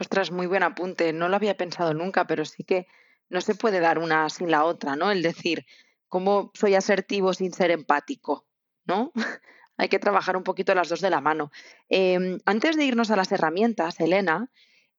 Ostras, 0.00 0.32
muy 0.32 0.48
buen 0.48 0.64
apunte. 0.64 1.12
No 1.12 1.28
lo 1.28 1.36
había 1.36 1.56
pensado 1.56 1.94
nunca, 1.94 2.26
pero 2.26 2.44
sí 2.44 2.64
que 2.64 2.88
no 3.28 3.40
se 3.40 3.54
puede 3.54 3.78
dar 3.78 4.00
una 4.00 4.28
sin 4.28 4.50
la 4.50 4.64
otra, 4.64 4.96
¿no? 4.96 5.12
El 5.12 5.22
decir, 5.22 5.64
¿Cómo 6.08 6.50
soy 6.54 6.74
asertivo 6.74 7.32
sin 7.34 7.52
ser 7.52 7.70
empático? 7.70 8.46
¿No? 8.84 9.12
Hay 9.76 9.88
que 9.88 9.98
trabajar 9.98 10.36
un 10.36 10.42
poquito 10.42 10.74
las 10.74 10.88
dos 10.88 11.00
de 11.00 11.10
la 11.10 11.20
mano. 11.20 11.50
Em, 11.88 12.38
antes 12.46 12.76
de 12.76 12.84
irnos 12.84 13.10
a 13.10 13.16
las 13.16 13.30
herramientas, 13.30 14.00
Elena, 14.00 14.50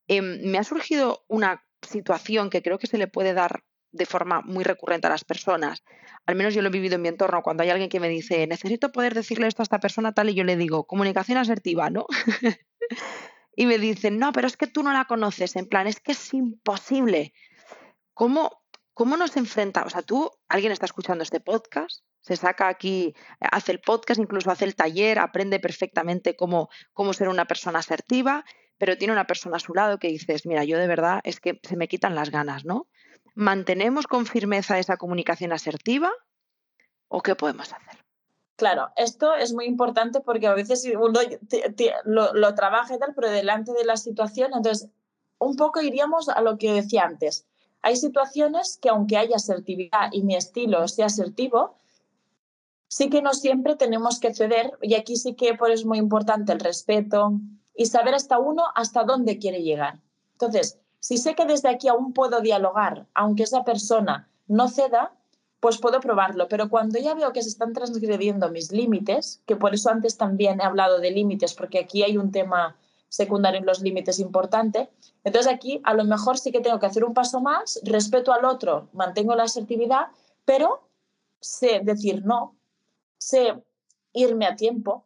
em, 0.08 0.42
me 0.50 0.58
ha 0.58 0.64
surgido 0.64 1.26
una 1.28 1.66
situación 1.82 2.50
que 2.50 2.62
creo 2.62 2.80
que 2.80 2.88
se 2.88 2.98
le 2.98 3.08
puede 3.08 3.34
dar 3.34 3.64
de 3.92 4.06
forma 4.06 4.42
muy 4.42 4.64
recurrente 4.64 5.08
a 5.08 5.10
las 5.10 5.24
personas. 5.26 5.84
Al 6.26 6.36
menos 6.36 6.54
yo 6.54 6.62
lo 6.62 6.70
he 6.70 6.72
vivido 6.72 6.96
en 6.96 7.02
mi 7.02 7.08
entorno. 7.08 7.42
Cuando 7.42 7.64
hay 7.64 7.70
alguien 7.70 7.90
que 7.90 8.00
me 8.00 8.10
dice, 8.10 8.46
necesito 8.48 8.92
poder 8.92 9.14
decirle 9.14 9.48
esto 9.48 9.62
a 9.62 9.64
esta 9.64 9.80
persona 9.80 10.14
tal, 10.14 10.30
y 10.30 10.36
yo 10.36 10.44
le 10.44 10.56
digo, 10.56 10.86
comunicación 10.86 11.38
asertiva, 11.38 11.90
¿no? 11.90 12.06
y 13.56 13.66
me 13.66 13.78
dicen, 13.80 14.20
no, 14.20 14.32
pero 14.32 14.48
es 14.48 14.58
que 14.58 14.68
tú 14.68 14.84
no 14.84 14.94
la 14.94 15.06
conoces. 15.06 15.56
En 15.56 15.68
plan, 15.68 15.88
es 15.88 16.00
que 16.00 16.12
es 16.12 16.34
imposible. 16.34 17.34
¿Cómo, 18.14 18.62
¿Cómo 19.00 19.16
nos 19.16 19.38
enfrentamos? 19.38 19.94
O 19.94 19.96
sea, 19.96 20.02
tú, 20.02 20.30
alguien 20.50 20.74
está 20.74 20.86
escuchando 20.86 21.24
este 21.24 21.40
podcast, 21.40 22.04
se 22.20 22.36
saca 22.36 22.68
aquí, 22.68 23.16
hace 23.40 23.72
el 23.72 23.80
podcast, 23.80 24.20
incluso 24.20 24.52
hace 24.52 24.66
el 24.66 24.76
taller, 24.76 25.20
aprende 25.20 25.62
perfectamente 25.62 26.36
cómo, 26.36 26.68
cómo 26.92 27.14
ser 27.14 27.30
una 27.30 27.46
persona 27.46 27.80
asertiva, 27.80 28.44
pero 28.78 28.98
tiene 28.98 29.14
una 29.14 29.26
persona 29.26 29.56
a 29.56 29.62
su 29.62 29.74
lado 29.74 30.00
que 30.00 30.10
dices, 30.10 30.46
mira, 30.46 30.66
yo 30.66 30.78
de 30.78 30.88
verdad 30.88 31.22
es 31.24 31.40
que 31.40 31.62
se 31.64 31.78
me 31.78 31.88
quitan 31.88 32.14
las 32.14 32.30
ganas, 32.30 32.66
¿no? 32.66 32.88
¿Mantenemos 33.36 34.06
con 34.06 34.26
firmeza 34.26 34.80
esa 34.80 34.98
comunicación 34.98 35.54
asertiva 35.54 36.12
o 37.08 37.22
qué 37.22 37.36
podemos 37.36 37.72
hacer? 37.72 38.04
Claro, 38.58 38.90
esto 38.98 39.34
es 39.34 39.54
muy 39.54 39.64
importante 39.64 40.20
porque 40.20 40.48
a 40.48 40.54
veces 40.54 40.86
uno 40.94 41.22
lo, 42.04 42.34
lo 42.34 42.54
trabaja 42.54 42.96
y 42.96 43.00
tal, 43.00 43.14
pero 43.16 43.30
delante 43.30 43.72
de 43.72 43.86
la 43.86 43.96
situación, 43.96 44.52
entonces 44.54 44.90
un 45.38 45.56
poco 45.56 45.80
iríamos 45.80 46.28
a 46.28 46.42
lo 46.42 46.58
que 46.58 46.74
decía 46.74 47.06
antes 47.06 47.46
hay 47.82 47.96
situaciones 47.96 48.78
que 48.82 48.90
aunque 48.90 49.18
haya 49.18 49.38
asertividad 49.38 50.12
y 50.12 50.24
mi 50.24 50.36
estilo 50.36 50.88
sea 50.88 51.08
asertivo, 51.08 51.76
sí 52.88 53.10
que 53.10 53.22
no 53.22 53.34
siempre 53.34 53.76
tenemos 53.76 54.20
que 54.20 54.34
ceder 54.34 54.78
y 54.82 54.96
aquí 54.96 55.16
sí 55.16 55.36
que 55.36 55.54
por 55.54 55.72
es 55.72 55.86
muy 55.86 55.98
importante 55.98 56.52
el 56.52 56.60
respeto 56.60 57.34
y 57.76 57.86
saber 57.86 58.16
hasta 58.16 58.40
uno 58.40 58.64
hasta 58.76 59.04
dónde 59.04 59.38
quiere 59.38 59.64
llegar. 59.64 60.00
Entonces, 60.34 60.80
si 61.00 61.18
sé 61.18 61.36
que 61.36 61.46
desde 61.46 61.70
aquí 61.70 61.88
aún 61.88 62.14
puedo 62.14 62.42
dialogar, 62.42 63.08
aunque 63.14 63.44
esa 63.44 63.64
persona 63.64 64.28
no 64.48 64.68
ceda, 64.68 65.14
pues 65.60 65.78
puedo 65.78 66.00
probarlo. 66.00 66.48
Pero 66.48 66.70
cuando 66.70 67.00
ya 67.00 67.14
veo 67.14 67.32
que 67.32 67.42
se 67.42 67.50
están 67.50 67.74
transgrediendo 67.74 68.50
mis 68.50 68.72
límites, 68.72 69.42
que 69.46 69.56
por 69.56 69.74
eso 69.74 69.90
antes 69.90 70.18
también 70.18 70.60
he 70.60 70.64
hablado 70.64 71.00
de 71.00 71.12
límites, 71.12 71.54
porque 71.54 71.80
aquí 71.80 72.04
hay 72.04 72.18
un 72.18 72.32
tema 72.32 72.76
secundario 73.10 73.60
en 73.60 73.66
los 73.66 73.82
límites 73.82 74.20
importante. 74.20 74.90
Entonces 75.24 75.52
aquí 75.52 75.82
a 75.84 75.94
lo 75.94 76.06
mejor 76.06 76.38
sí 76.38 76.52
que 76.52 76.62
tengo 76.62 76.80
que 76.80 76.86
hacer 76.86 77.04
un 77.04 77.14
paso 77.14 77.42
más, 77.42 77.80
respeto 77.84 78.32
al 78.32 78.46
otro, 78.46 78.88
mantengo 78.94 79.36
la 79.36 79.44
asertividad, 79.44 80.08
pero 80.46 80.88
sé 81.42 81.82
decir 81.84 82.24
no, 82.26 82.56
sé 83.18 83.62
irme 84.14 84.46
a 84.46 84.56
tiempo. 84.56 85.04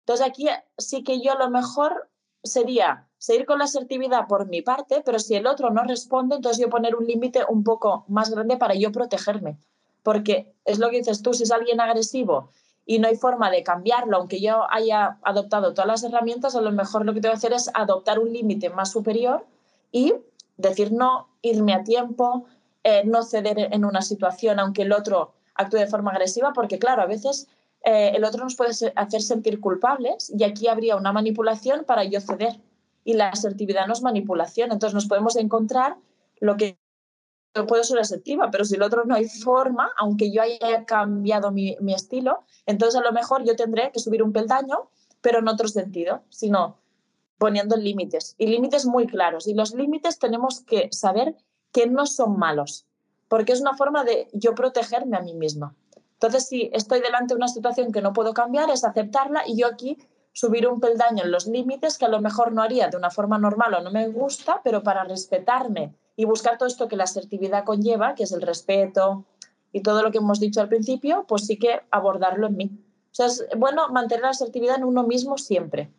Entonces 0.00 0.26
aquí 0.26 0.46
sí 0.78 1.02
que 1.02 1.20
yo 1.20 1.32
a 1.32 1.38
lo 1.38 1.50
mejor 1.50 2.08
sería 2.42 3.06
seguir 3.18 3.46
con 3.46 3.58
la 3.58 3.64
asertividad 3.64 4.26
por 4.26 4.48
mi 4.48 4.62
parte, 4.62 5.02
pero 5.04 5.18
si 5.18 5.34
el 5.34 5.46
otro 5.46 5.70
no 5.70 5.84
responde, 5.84 6.36
entonces 6.36 6.60
yo 6.60 6.70
poner 6.70 6.96
un 6.96 7.06
límite 7.06 7.44
un 7.48 7.62
poco 7.62 8.04
más 8.08 8.30
grande 8.30 8.56
para 8.56 8.74
yo 8.74 8.90
protegerme. 8.90 9.58
Porque 10.02 10.52
es 10.64 10.80
lo 10.80 10.90
que 10.90 10.98
dices 10.98 11.22
tú, 11.22 11.32
si 11.32 11.44
es 11.44 11.52
alguien 11.52 11.80
agresivo 11.80 12.50
y 12.84 12.98
no 12.98 13.08
hay 13.08 13.16
forma 13.16 13.50
de 13.50 13.62
cambiarlo, 13.62 14.16
aunque 14.16 14.40
yo 14.40 14.66
haya 14.70 15.18
adoptado 15.22 15.72
todas 15.72 15.86
las 15.86 16.04
herramientas, 16.04 16.56
a 16.56 16.60
lo 16.60 16.72
mejor 16.72 17.04
lo 17.04 17.14
que 17.14 17.20
tengo 17.20 17.32
que 17.32 17.38
hacer 17.38 17.52
es 17.52 17.70
adoptar 17.74 18.18
un 18.18 18.32
límite 18.32 18.70
más 18.70 18.90
superior 18.90 19.46
y 19.92 20.14
decir 20.56 20.92
no, 20.92 21.28
irme 21.42 21.74
a 21.74 21.84
tiempo, 21.84 22.46
eh, 22.84 23.02
no 23.04 23.22
ceder 23.22 23.68
en 23.72 23.84
una 23.84 24.02
situación 24.02 24.58
aunque 24.58 24.82
el 24.82 24.92
otro 24.92 25.32
actúe 25.54 25.78
de 25.78 25.86
forma 25.86 26.10
agresiva, 26.10 26.52
porque 26.52 26.78
claro, 26.78 27.02
a 27.02 27.06
veces 27.06 27.48
eh, 27.84 28.12
el 28.14 28.24
otro 28.24 28.42
nos 28.42 28.56
puede 28.56 28.72
hacer 28.96 29.22
sentir 29.22 29.60
culpables 29.60 30.32
y 30.36 30.44
aquí 30.44 30.68
habría 30.68 30.96
una 30.96 31.12
manipulación 31.12 31.84
para 31.84 32.04
yo 32.04 32.20
ceder. 32.20 32.60
Y 33.04 33.14
la 33.14 33.30
asertividad 33.30 33.86
no 33.88 33.94
es 33.94 34.02
manipulación, 34.02 34.70
entonces 34.70 34.94
nos 34.94 35.06
podemos 35.06 35.34
encontrar 35.36 35.96
lo 36.38 36.56
que 36.56 36.78
puedo 37.68 37.84
ser 37.84 37.98
asertiva, 37.98 38.50
pero 38.50 38.64
si 38.64 38.76
el 38.76 38.82
otro 38.82 39.04
no 39.04 39.14
hay 39.14 39.28
forma, 39.28 39.90
aunque 39.98 40.30
yo 40.32 40.42
haya 40.42 40.84
cambiado 40.84 41.50
mi, 41.50 41.76
mi, 41.80 41.94
estilo, 41.94 42.44
entonces 42.66 42.98
a 43.00 43.04
lo 43.04 43.12
mejor 43.12 43.44
yo 43.44 43.56
tendré 43.56 43.90
que 43.92 44.00
subir 44.00 44.22
un 44.22 44.32
peldaño, 44.32 44.90
pero 45.20 45.38
en 45.38 45.48
otro 45.48 45.68
sentido, 45.68 46.22
sino 46.30 46.78
poniendo 47.38 47.76
límites 47.76 48.34
y 48.38 48.46
límites 48.46 48.86
muy 48.86 49.06
claros. 49.06 49.46
Y 49.46 49.54
los 49.54 49.74
límites 49.74 50.18
tenemos 50.18 50.60
que 50.60 50.88
saber 50.92 51.36
que 51.72 51.86
no 51.86 52.06
son 52.06 52.38
malos, 52.38 52.86
porque 53.28 53.52
es 53.52 53.60
una 53.60 53.76
forma 53.76 54.04
de 54.04 54.28
yo 54.32 54.54
protegerme 54.54 55.16
a 55.16 55.22
mí 55.22 55.34
misma. 55.34 55.74
Entonces, 56.14 56.46
si 56.46 56.70
estoy 56.72 57.00
delante 57.00 57.34
de 57.34 57.38
una 57.38 57.48
situación 57.48 57.90
que 57.90 58.00
no 58.00 58.12
puedo 58.12 58.32
cambiar, 58.32 58.70
es 58.70 58.84
aceptarla 58.84 59.42
y 59.46 59.56
yo 59.56 59.66
aquí 59.66 59.98
subir 60.32 60.68
un 60.68 60.80
peldaño 60.80 61.24
en 61.24 61.32
los 61.32 61.46
límites 61.46 61.98
que 61.98 62.04
a 62.04 62.08
lo 62.08 62.20
mejor 62.20 62.52
no 62.52 62.62
haría 62.62 62.88
de 62.88 62.96
una 62.96 63.10
forma 63.10 63.38
normal 63.38 63.74
o 63.74 63.80
no 63.80 63.90
me 63.90 64.08
gusta, 64.08 64.60
pero 64.62 64.82
para 64.82 65.04
respetarme 65.04 65.94
y 66.16 66.24
buscar 66.24 66.58
todo 66.58 66.68
esto 66.68 66.88
que 66.88 66.96
la 66.96 67.04
asertividad 67.04 67.64
conlleva, 67.64 68.14
que 68.14 68.24
es 68.24 68.32
el 68.32 68.42
respeto 68.42 69.24
y 69.72 69.82
todo 69.82 70.02
lo 70.02 70.10
que 70.10 70.18
hemos 70.18 70.40
dicho 70.40 70.60
al 70.60 70.68
principio, 70.68 71.24
pues 71.26 71.46
sí 71.46 71.58
que 71.58 71.80
abordarlo 71.90 72.48
en 72.48 72.56
mí. 72.56 72.70
O 73.10 73.14
sea, 73.14 73.26
es 73.26 73.46
bueno 73.56 73.88
mantener 73.88 74.22
la 74.22 74.30
asertividad 74.30 74.76
en 74.76 74.84
uno 74.84 75.02
mismo 75.02 75.38
siempre. 75.38 75.90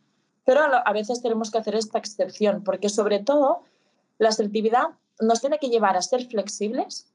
Pero 0.45 0.62
a 0.63 0.93
veces 0.93 1.21
tenemos 1.21 1.52
que 1.52 1.58
hacer 1.58 1.76
esta 1.76 1.97
excepción, 1.97 2.63
porque 2.63 2.89
sobre 2.89 3.19
todo 3.19 3.62
la 4.17 4.30
asertividad 4.30 4.89
nos 5.19 5.41
tiene 5.41 5.60
que 5.60 5.69
llevar 5.69 5.95
a 5.95 6.02
ser 6.02 6.26
flexibles. 6.28 7.08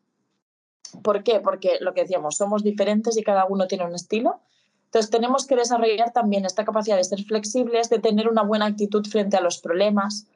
¿Por 1.02 1.22
qué? 1.22 1.40
Porque 1.40 1.78
lo 1.80 1.94
que 1.94 2.02
decíamos, 2.02 2.36
somos 2.36 2.62
diferentes 2.62 3.16
y 3.16 3.22
cada 3.22 3.44
uno 3.44 3.66
tiene 3.66 3.84
un 3.84 3.94
estilo. 3.94 4.40
Entonces 4.86 5.10
tenemos 5.10 5.46
que 5.46 5.56
desarrollar 5.56 6.12
también 6.12 6.46
esta 6.46 6.64
capacidad 6.64 6.96
de 6.96 7.04
ser 7.04 7.22
flexibles, 7.22 7.90
de 7.90 7.98
tener 7.98 8.28
una 8.28 8.42
buena 8.42 8.66
actitud 8.66 9.06
frente 9.06 9.36
a 9.36 9.42
los 9.42 9.58
problemas, 9.58 10.26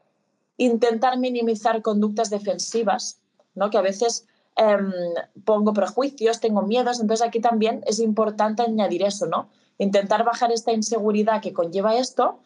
intentar 0.56 1.18
minimizar 1.18 1.82
conductas 1.82 2.30
defensivas, 2.30 3.20
¿no? 3.54 3.70
que 3.70 3.78
a 3.78 3.82
veces 3.82 4.26
em, 4.56 4.92
pongo 5.44 5.72
prejuicios, 5.72 6.40
tengo 6.40 6.62
miedos, 6.62 7.00
entonces 7.00 7.26
aquí 7.26 7.40
también 7.40 7.82
es 7.86 7.98
importante 7.98 8.62
añadir 8.62 9.02
eso, 9.02 9.26
¿no? 9.26 9.48
intentar 9.78 10.24
bajar 10.24 10.52
esta 10.52 10.72
inseguridad 10.72 11.40
que 11.40 11.52
conlleva 11.52 11.96
esto 11.96 12.38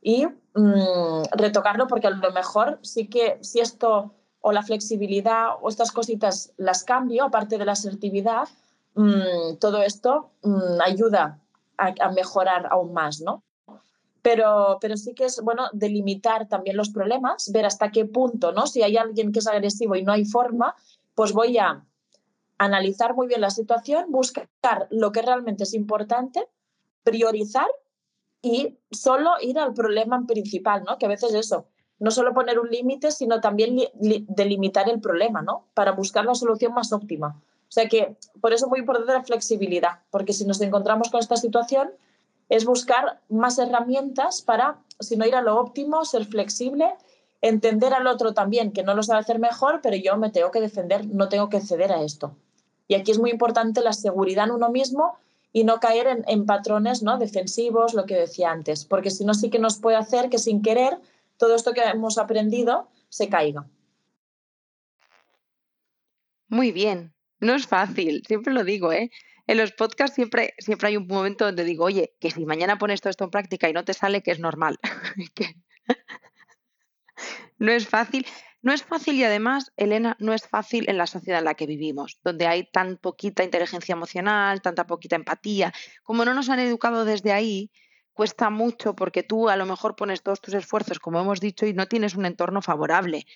y 0.00 0.26
mm, 0.26 1.22
retocarlo 1.32 1.86
porque 1.86 2.06
a 2.06 2.10
lo 2.10 2.32
mejor 2.32 2.78
sí 2.82 3.08
que 3.08 3.38
si 3.40 3.60
esto 3.60 4.12
o 4.40 4.52
la 4.52 4.62
flexibilidad 4.62 5.48
o 5.60 5.68
estas 5.68 5.90
cositas 5.90 6.52
las 6.56 6.84
cambio, 6.84 7.24
aparte 7.24 7.58
de 7.58 7.64
la 7.64 7.72
asertividad, 7.72 8.48
mm, 8.94 9.56
todo 9.58 9.82
esto 9.82 10.30
mm, 10.42 10.80
ayuda 10.84 11.40
a, 11.76 11.92
a, 11.98 12.12
mejorar 12.12 12.68
aún 12.70 12.92
más, 12.92 13.20
¿no? 13.20 13.42
Pero, 14.26 14.78
pero 14.80 14.96
sí 14.96 15.14
que 15.14 15.26
es 15.26 15.40
bueno 15.40 15.68
delimitar 15.72 16.48
también 16.48 16.76
los 16.76 16.90
problemas, 16.90 17.52
ver 17.52 17.64
hasta 17.64 17.92
qué 17.92 18.06
punto, 18.06 18.50
¿no? 18.50 18.66
Si 18.66 18.82
hay 18.82 18.96
alguien 18.96 19.30
que 19.30 19.38
es 19.38 19.46
agresivo 19.46 19.94
y 19.94 20.02
no 20.02 20.10
hay 20.10 20.24
forma, 20.24 20.74
pues 21.14 21.30
voy 21.32 21.58
a 21.58 21.84
analizar 22.58 23.14
muy 23.14 23.28
bien 23.28 23.40
la 23.40 23.50
situación, 23.50 24.10
buscar 24.10 24.48
lo 24.90 25.12
que 25.12 25.22
realmente 25.22 25.62
es 25.62 25.74
importante, 25.74 26.48
priorizar 27.04 27.68
y 28.42 28.76
solo 28.90 29.30
ir 29.42 29.60
al 29.60 29.74
problema 29.74 30.20
principal, 30.26 30.82
¿no? 30.82 30.98
Que 30.98 31.06
a 31.06 31.10
veces 31.10 31.32
eso, 31.32 31.66
no 32.00 32.10
solo 32.10 32.34
poner 32.34 32.58
un 32.58 32.68
límite, 32.68 33.12
sino 33.12 33.40
también 33.40 33.78
delimitar 33.94 34.88
el 34.88 35.00
problema, 35.00 35.40
¿no? 35.40 35.68
Para 35.72 35.92
buscar 35.92 36.24
la 36.24 36.34
solución 36.34 36.74
más 36.74 36.92
óptima. 36.92 37.40
O 37.68 37.72
sea 37.72 37.86
que 37.88 38.16
por 38.40 38.52
eso 38.52 38.66
es 38.66 38.70
muy 38.70 38.80
importante 38.80 39.12
la 39.12 39.22
flexibilidad, 39.22 40.00
porque 40.10 40.32
si 40.32 40.44
nos 40.44 40.60
encontramos 40.60 41.10
con 41.10 41.20
esta 41.20 41.36
situación, 41.36 41.92
es 42.48 42.64
buscar 42.64 43.20
más 43.28 43.58
herramientas 43.58 44.42
para, 44.42 44.78
si 45.00 45.16
no 45.16 45.26
ir 45.26 45.34
a 45.34 45.42
lo 45.42 45.58
óptimo, 45.58 46.04
ser 46.04 46.24
flexible, 46.26 46.94
entender 47.40 47.94
al 47.94 48.06
otro 48.06 48.34
también 48.34 48.72
que 48.72 48.82
no 48.82 48.94
lo 48.94 49.02
sabe 49.02 49.20
hacer 49.20 49.38
mejor, 49.38 49.80
pero 49.82 49.96
yo 49.96 50.16
me 50.16 50.30
tengo 50.30 50.50
que 50.50 50.60
defender, 50.60 51.06
no 51.06 51.28
tengo 51.28 51.48
que 51.48 51.60
ceder 51.60 51.92
a 51.92 52.02
esto. 52.02 52.36
Y 52.88 52.94
aquí 52.94 53.10
es 53.10 53.18
muy 53.18 53.30
importante 53.30 53.80
la 53.80 53.92
seguridad 53.92 54.46
en 54.46 54.52
uno 54.52 54.70
mismo 54.70 55.18
y 55.52 55.64
no 55.64 55.80
caer 55.80 56.24
en, 56.26 56.46
patrones 56.46 57.02
¿no? 57.02 57.18
defensivos, 57.18 57.94
lo 57.94 58.06
que 58.06 58.14
decía 58.14 58.50
antes, 58.50 58.84
porque 58.84 59.10
si 59.10 59.24
no 59.24 59.34
sí 59.34 59.50
que 59.50 59.58
nos 59.58 59.78
puede 59.78 59.96
hacer 59.96 60.28
que 60.28 60.38
sin 60.38 60.62
querer 60.62 60.98
todo 61.36 61.54
esto 61.54 61.72
que 61.72 61.82
hemos 61.82 62.18
aprendido 62.18 62.88
se 63.08 63.28
caiga. 63.28 63.66
Muy 66.48 66.72
bien, 66.72 67.12
no 67.40 67.54
es 67.54 67.66
fácil, 67.66 68.22
siempre 68.26 68.52
lo 68.52 68.64
digo, 68.64 68.92
¿eh? 68.92 69.10
En 69.46 69.58
los 69.58 69.72
podcasts 69.72 70.14
siempre, 70.14 70.54
siempre 70.58 70.88
hay 70.88 70.96
un 70.96 71.06
momento 71.06 71.44
donde 71.44 71.64
digo, 71.64 71.84
oye, 71.84 72.14
que 72.20 72.30
si 72.30 72.44
mañana 72.44 72.78
pones 72.78 73.00
todo 73.00 73.10
esto 73.10 73.24
en 73.24 73.30
práctica 73.30 73.68
y 73.68 73.72
no 73.72 73.84
te 73.84 73.94
sale, 73.94 74.22
que 74.22 74.32
es 74.32 74.40
normal. 74.40 74.78
no 77.58 77.72
es 77.72 77.86
fácil. 77.88 78.26
No 78.62 78.72
es 78.72 78.82
fácil 78.82 79.14
y 79.14 79.22
además, 79.22 79.72
Elena, 79.76 80.16
no 80.18 80.32
es 80.32 80.48
fácil 80.48 80.88
en 80.88 80.98
la 80.98 81.06
sociedad 81.06 81.38
en 81.38 81.44
la 81.44 81.54
que 81.54 81.66
vivimos, 81.66 82.18
donde 82.24 82.48
hay 82.48 82.68
tan 82.68 82.96
poquita 82.96 83.44
inteligencia 83.44 83.92
emocional, 83.92 84.60
tanta 84.60 84.88
poquita 84.88 85.14
empatía. 85.14 85.72
Como 86.02 86.24
no 86.24 86.34
nos 86.34 86.48
han 86.48 86.58
educado 86.58 87.04
desde 87.04 87.32
ahí, 87.32 87.70
cuesta 88.12 88.50
mucho 88.50 88.96
porque 88.96 89.22
tú 89.22 89.48
a 89.48 89.56
lo 89.56 89.66
mejor 89.66 89.94
pones 89.94 90.22
todos 90.22 90.40
tus 90.40 90.54
esfuerzos, 90.54 90.98
como 90.98 91.20
hemos 91.20 91.38
dicho, 91.38 91.64
y 91.64 91.74
no 91.74 91.86
tienes 91.86 92.16
un 92.16 92.26
entorno 92.26 92.60
favorable. 92.60 93.26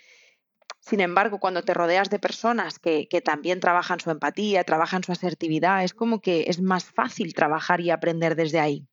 Sin 0.80 1.00
embargo, 1.00 1.38
cuando 1.38 1.62
te 1.62 1.74
rodeas 1.74 2.10
de 2.10 2.18
personas 2.18 2.78
que, 2.78 3.06
también 3.24 3.60
trabajan 3.60 4.00
su 4.00 4.10
empatía, 4.10 4.64
trabajan 4.64 5.04
su 5.04 5.12
asertividad, 5.12 5.84
es 5.84 5.94
como 5.94 6.20
que 6.20 6.44
es 6.48 6.60
más 6.60 6.84
fácil 6.84 7.34
trabajar 7.34 7.80
y 7.80 7.90
aprender 7.90 8.34
desde 8.34 8.60
ahí. 8.60 8.86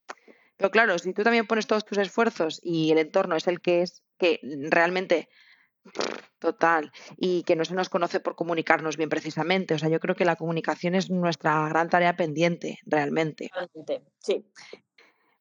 Pero 0.57 0.71
claro, 0.71 0.99
si 0.99 1.13
tú 1.13 1.23
también 1.23 1.47
pones 1.47 1.67
todos 1.67 1.85
tus 1.85 1.97
esfuerzos 1.97 2.59
y 2.63 2.91
el 2.91 2.97
entorno 2.97 3.35
es 3.35 3.47
el 3.47 3.61
que 3.61 3.83
es, 3.83 4.03
que 4.17 4.39
realmente 4.69 5.29
total, 6.39 6.91
y 7.17 7.43
que 7.43 7.55
no 7.55 7.65
se 7.65 7.73
nos 7.73 7.89
conoce 7.89 8.19
por 8.19 8.35
comunicarnos 8.35 8.97
bien 8.97 9.09
precisamente. 9.09 9.73
O 9.73 9.79
sea, 9.79 9.89
yo 9.89 9.99
creo 9.99 10.15
que 10.15 10.25
la 10.25 10.35
comunicación 10.35 10.95
es 10.95 11.09
nuestra 11.09 11.67
gran 11.69 11.89
tarea 11.89 12.15
pendiente, 12.15 12.79
realmente. 12.85 13.49
Sí. 14.19 14.45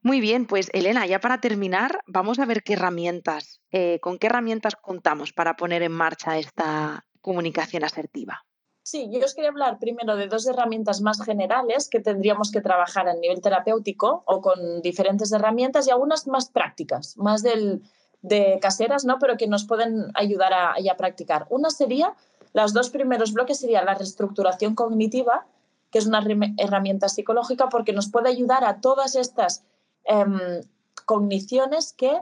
Muy 0.06 0.20
bien, 0.20 0.46
pues 0.46 0.70
Elena, 0.72 1.04
ya 1.04 1.18
para 1.18 1.40
terminar, 1.40 1.98
vamos 2.06 2.38
a 2.38 2.46
ver 2.46 2.62
qué 2.62 2.74
herramientas, 2.74 3.60
eh, 3.72 3.98
con 3.98 4.18
qué 4.18 4.28
herramientas 4.28 4.76
contamos 4.76 5.32
para 5.32 5.56
poner 5.56 5.82
en 5.82 5.90
marcha 5.90 6.38
esta 6.38 7.04
comunicación 7.20 7.82
asertiva. 7.82 8.44
Sí, 8.84 9.10
yo 9.10 9.24
os 9.24 9.34
quería 9.34 9.50
hablar 9.50 9.80
primero 9.80 10.14
de 10.14 10.28
dos 10.28 10.46
herramientas 10.46 11.00
más 11.00 11.20
generales 11.24 11.88
que 11.90 11.98
tendríamos 11.98 12.52
que 12.52 12.60
trabajar 12.60 13.08
a 13.08 13.14
nivel 13.14 13.40
terapéutico 13.40 14.22
o 14.28 14.40
con 14.40 14.80
diferentes 14.80 15.32
herramientas 15.32 15.88
y 15.88 15.90
algunas 15.90 16.28
más 16.28 16.50
prácticas, 16.50 17.16
más 17.16 17.42
del, 17.42 17.82
de 18.22 18.60
caseras, 18.62 19.04
¿no? 19.04 19.18
pero 19.18 19.36
que 19.36 19.48
nos 19.48 19.66
pueden 19.66 20.12
ayudar 20.14 20.52
a, 20.52 20.74
a 20.74 20.96
practicar. 20.96 21.48
Una 21.50 21.70
sería, 21.70 22.14
los 22.52 22.72
dos 22.72 22.90
primeros 22.90 23.32
bloques 23.32 23.58
sería 23.58 23.82
la 23.82 23.94
reestructuración 23.94 24.76
cognitiva, 24.76 25.48
que 25.90 25.98
es 25.98 26.06
una 26.06 26.24
herramienta 26.58 27.08
psicológica 27.08 27.68
porque 27.68 27.92
nos 27.92 28.08
puede 28.08 28.28
ayudar 28.28 28.62
a 28.62 28.80
todas 28.80 29.16
estas 29.16 29.64
Em, 30.06 30.62
cogniciones 31.04 31.92
que 31.92 32.20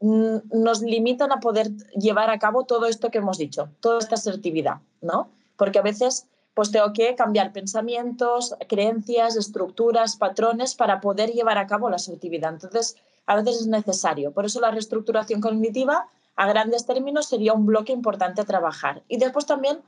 nos 0.00 0.82
limitan 0.82 1.32
a 1.32 1.40
poder 1.40 1.70
llevar 1.98 2.28
a 2.28 2.38
cabo 2.38 2.64
todo 2.64 2.86
esto 2.86 3.10
que 3.10 3.18
hemos 3.18 3.38
dicho, 3.38 3.70
toda 3.80 3.98
esta 3.98 4.14
asertividad, 4.16 4.80
¿no? 5.00 5.30
Porque 5.56 5.78
a 5.78 5.82
veces 5.82 6.26
pues 6.52 6.70
tengo 6.70 6.92
que 6.94 7.14
cambiar 7.14 7.52
pensamientos, 7.52 8.54
creencias, 8.68 9.36
estructuras, 9.36 10.16
patrones 10.16 10.74
para 10.74 11.00
poder 11.00 11.32
llevar 11.32 11.58
a 11.58 11.66
cabo 11.66 11.90
la 11.90 11.96
asertividad. 11.96 12.54
Entonces, 12.54 12.96
a 13.26 13.36
veces 13.36 13.60
es 13.60 13.66
necesario. 13.66 14.32
Por 14.32 14.46
eso 14.46 14.60
la 14.60 14.70
reestructuración 14.70 15.42
cognitiva, 15.42 16.08
a 16.34 16.48
grandes 16.48 16.86
términos, 16.86 17.26
sería 17.26 17.52
un 17.52 17.66
bloque 17.66 17.92
importante 17.92 18.40
a 18.40 18.46
trabajar. 18.46 19.02
Y 19.06 19.18
después 19.18 19.44
también 19.44 19.80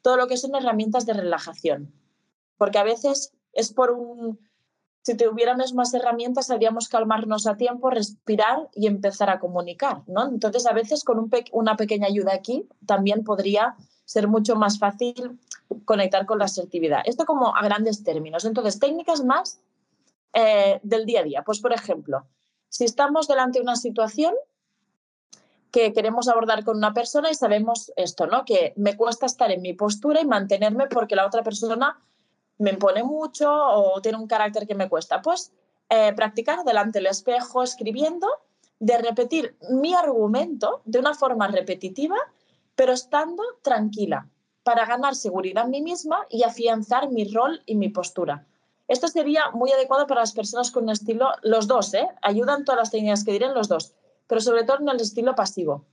todo 0.00 0.16
lo 0.16 0.28
que 0.28 0.36
son 0.36 0.54
herramientas 0.54 1.06
de 1.06 1.14
relajación. 1.14 1.92
Porque 2.56 2.78
a 2.78 2.84
veces 2.84 3.32
es 3.52 3.72
por 3.72 3.90
un, 3.90 4.38
si 5.02 5.16
tuviéramos 5.16 5.74
más 5.74 5.92
herramientas, 5.94 6.46
sabríamos 6.46 6.88
calmarnos 6.88 7.48
a 7.48 7.56
tiempo, 7.56 7.90
respirar 7.90 8.68
y 8.72 8.86
empezar 8.86 9.30
a 9.30 9.40
comunicar, 9.40 10.02
¿no? 10.06 10.28
Entonces, 10.28 10.64
a 10.66 10.72
veces 10.72 11.02
con 11.02 11.28
una 11.50 11.76
pequeña 11.76 12.06
ayuda 12.06 12.32
aquí 12.34 12.68
también 12.86 13.24
podría 13.24 13.74
ser 14.04 14.28
mucho 14.28 14.54
más 14.54 14.78
fácil 14.78 15.40
conectar 15.84 16.24
con 16.24 16.38
la 16.38 16.44
asertividad. 16.44 17.02
Esto 17.04 17.24
como 17.24 17.56
a 17.56 17.62
grandes 17.62 18.04
términos. 18.04 18.44
Entonces, 18.44 18.78
técnicas 18.78 19.24
más 19.24 19.60
eh, 20.34 20.78
del 20.84 21.04
día 21.04 21.20
a 21.20 21.24
día. 21.24 21.42
Pues, 21.44 21.60
por 21.60 21.72
ejemplo, 21.72 22.24
si 22.68 22.84
estamos 22.84 23.26
delante 23.26 23.58
de 23.58 23.64
una 23.64 23.76
situación 23.76 24.34
que 25.72 25.92
queremos 25.92 26.28
abordar 26.28 26.64
con 26.64 26.76
una 26.76 26.92
persona 26.92 27.30
y 27.30 27.34
sabemos 27.34 27.92
esto, 27.96 28.26
¿no? 28.26 28.44
Que 28.44 28.72
me 28.76 28.96
cuesta 28.96 29.26
estar 29.26 29.50
en 29.50 29.62
mi 29.62 29.72
postura 29.72 30.20
y 30.20 30.26
mantenerme 30.26 30.86
porque 30.86 31.16
la 31.16 31.26
otra 31.26 31.42
persona 31.42 31.98
me 32.62 32.70
impone 32.70 33.02
mucho 33.02 33.52
o 33.52 34.00
tiene 34.00 34.18
un 34.18 34.26
carácter 34.26 34.66
que 34.66 34.74
me 34.74 34.88
cuesta. 34.88 35.20
Pues 35.20 35.52
eh, 35.90 36.12
practicar 36.14 36.64
delante 36.64 37.00
del 37.00 37.08
espejo, 37.08 37.62
escribiendo, 37.62 38.26
de 38.78 38.98
repetir 38.98 39.56
mi 39.70 39.94
argumento 39.94 40.80
de 40.84 40.98
una 40.98 41.14
forma 41.14 41.48
repetitiva, 41.48 42.16
pero 42.74 42.92
estando 42.92 43.42
tranquila, 43.62 44.28
para 44.62 44.86
ganar 44.86 45.14
seguridad 45.14 45.64
en 45.64 45.70
mí 45.70 45.82
misma 45.82 46.26
y 46.30 46.44
afianzar 46.44 47.10
mi 47.10 47.24
rol 47.24 47.62
y 47.66 47.74
mi 47.74 47.90
postura. 47.90 48.46
Esto 48.88 49.08
sería 49.08 49.50
muy 49.52 49.70
adecuado 49.72 50.06
para 50.06 50.20
las 50.20 50.32
personas 50.32 50.70
con 50.70 50.84
un 50.84 50.90
estilo, 50.90 51.28
los 51.42 51.66
dos, 51.66 51.94
¿eh? 51.94 52.08
ayudan 52.22 52.64
todas 52.64 52.78
las 52.78 52.90
técnicas 52.90 53.24
que 53.24 53.32
diré 53.32 53.48
los 53.48 53.68
dos, 53.68 53.92
pero 54.26 54.40
sobre 54.40 54.64
todo 54.64 54.78
en 54.80 54.88
el 54.88 55.00
estilo 55.00 55.34
pasivo, 55.34 55.84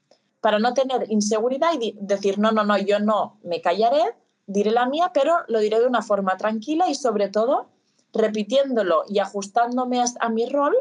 para 0.42 0.60
no 0.60 0.74
tener 0.74 1.12
inseguridad 1.12 1.74
y 1.80 1.96
decir, 2.00 2.40
no, 2.40 2.52
no, 2.52 2.64
no, 2.64 2.78
yo 2.78 3.00
no 3.00 3.38
me 3.44 3.62
callaré, 3.62 4.16
diré 4.50 4.72
la 4.72 4.88
mía, 4.88 5.12
pero 5.14 5.38
lo 5.48 5.60
diré 5.60 5.80
de 5.80 5.86
una 5.86 6.02
forma 6.02 6.36
tranquila 6.36 6.90
y 6.90 6.96
sobre 6.96 7.30
todo 7.30 7.68
repitiéndolo 8.12 9.04
y 9.08 9.20
ajustándome 9.20 10.04
a, 10.20 10.30
mi 10.30 10.48
rol 10.48 10.76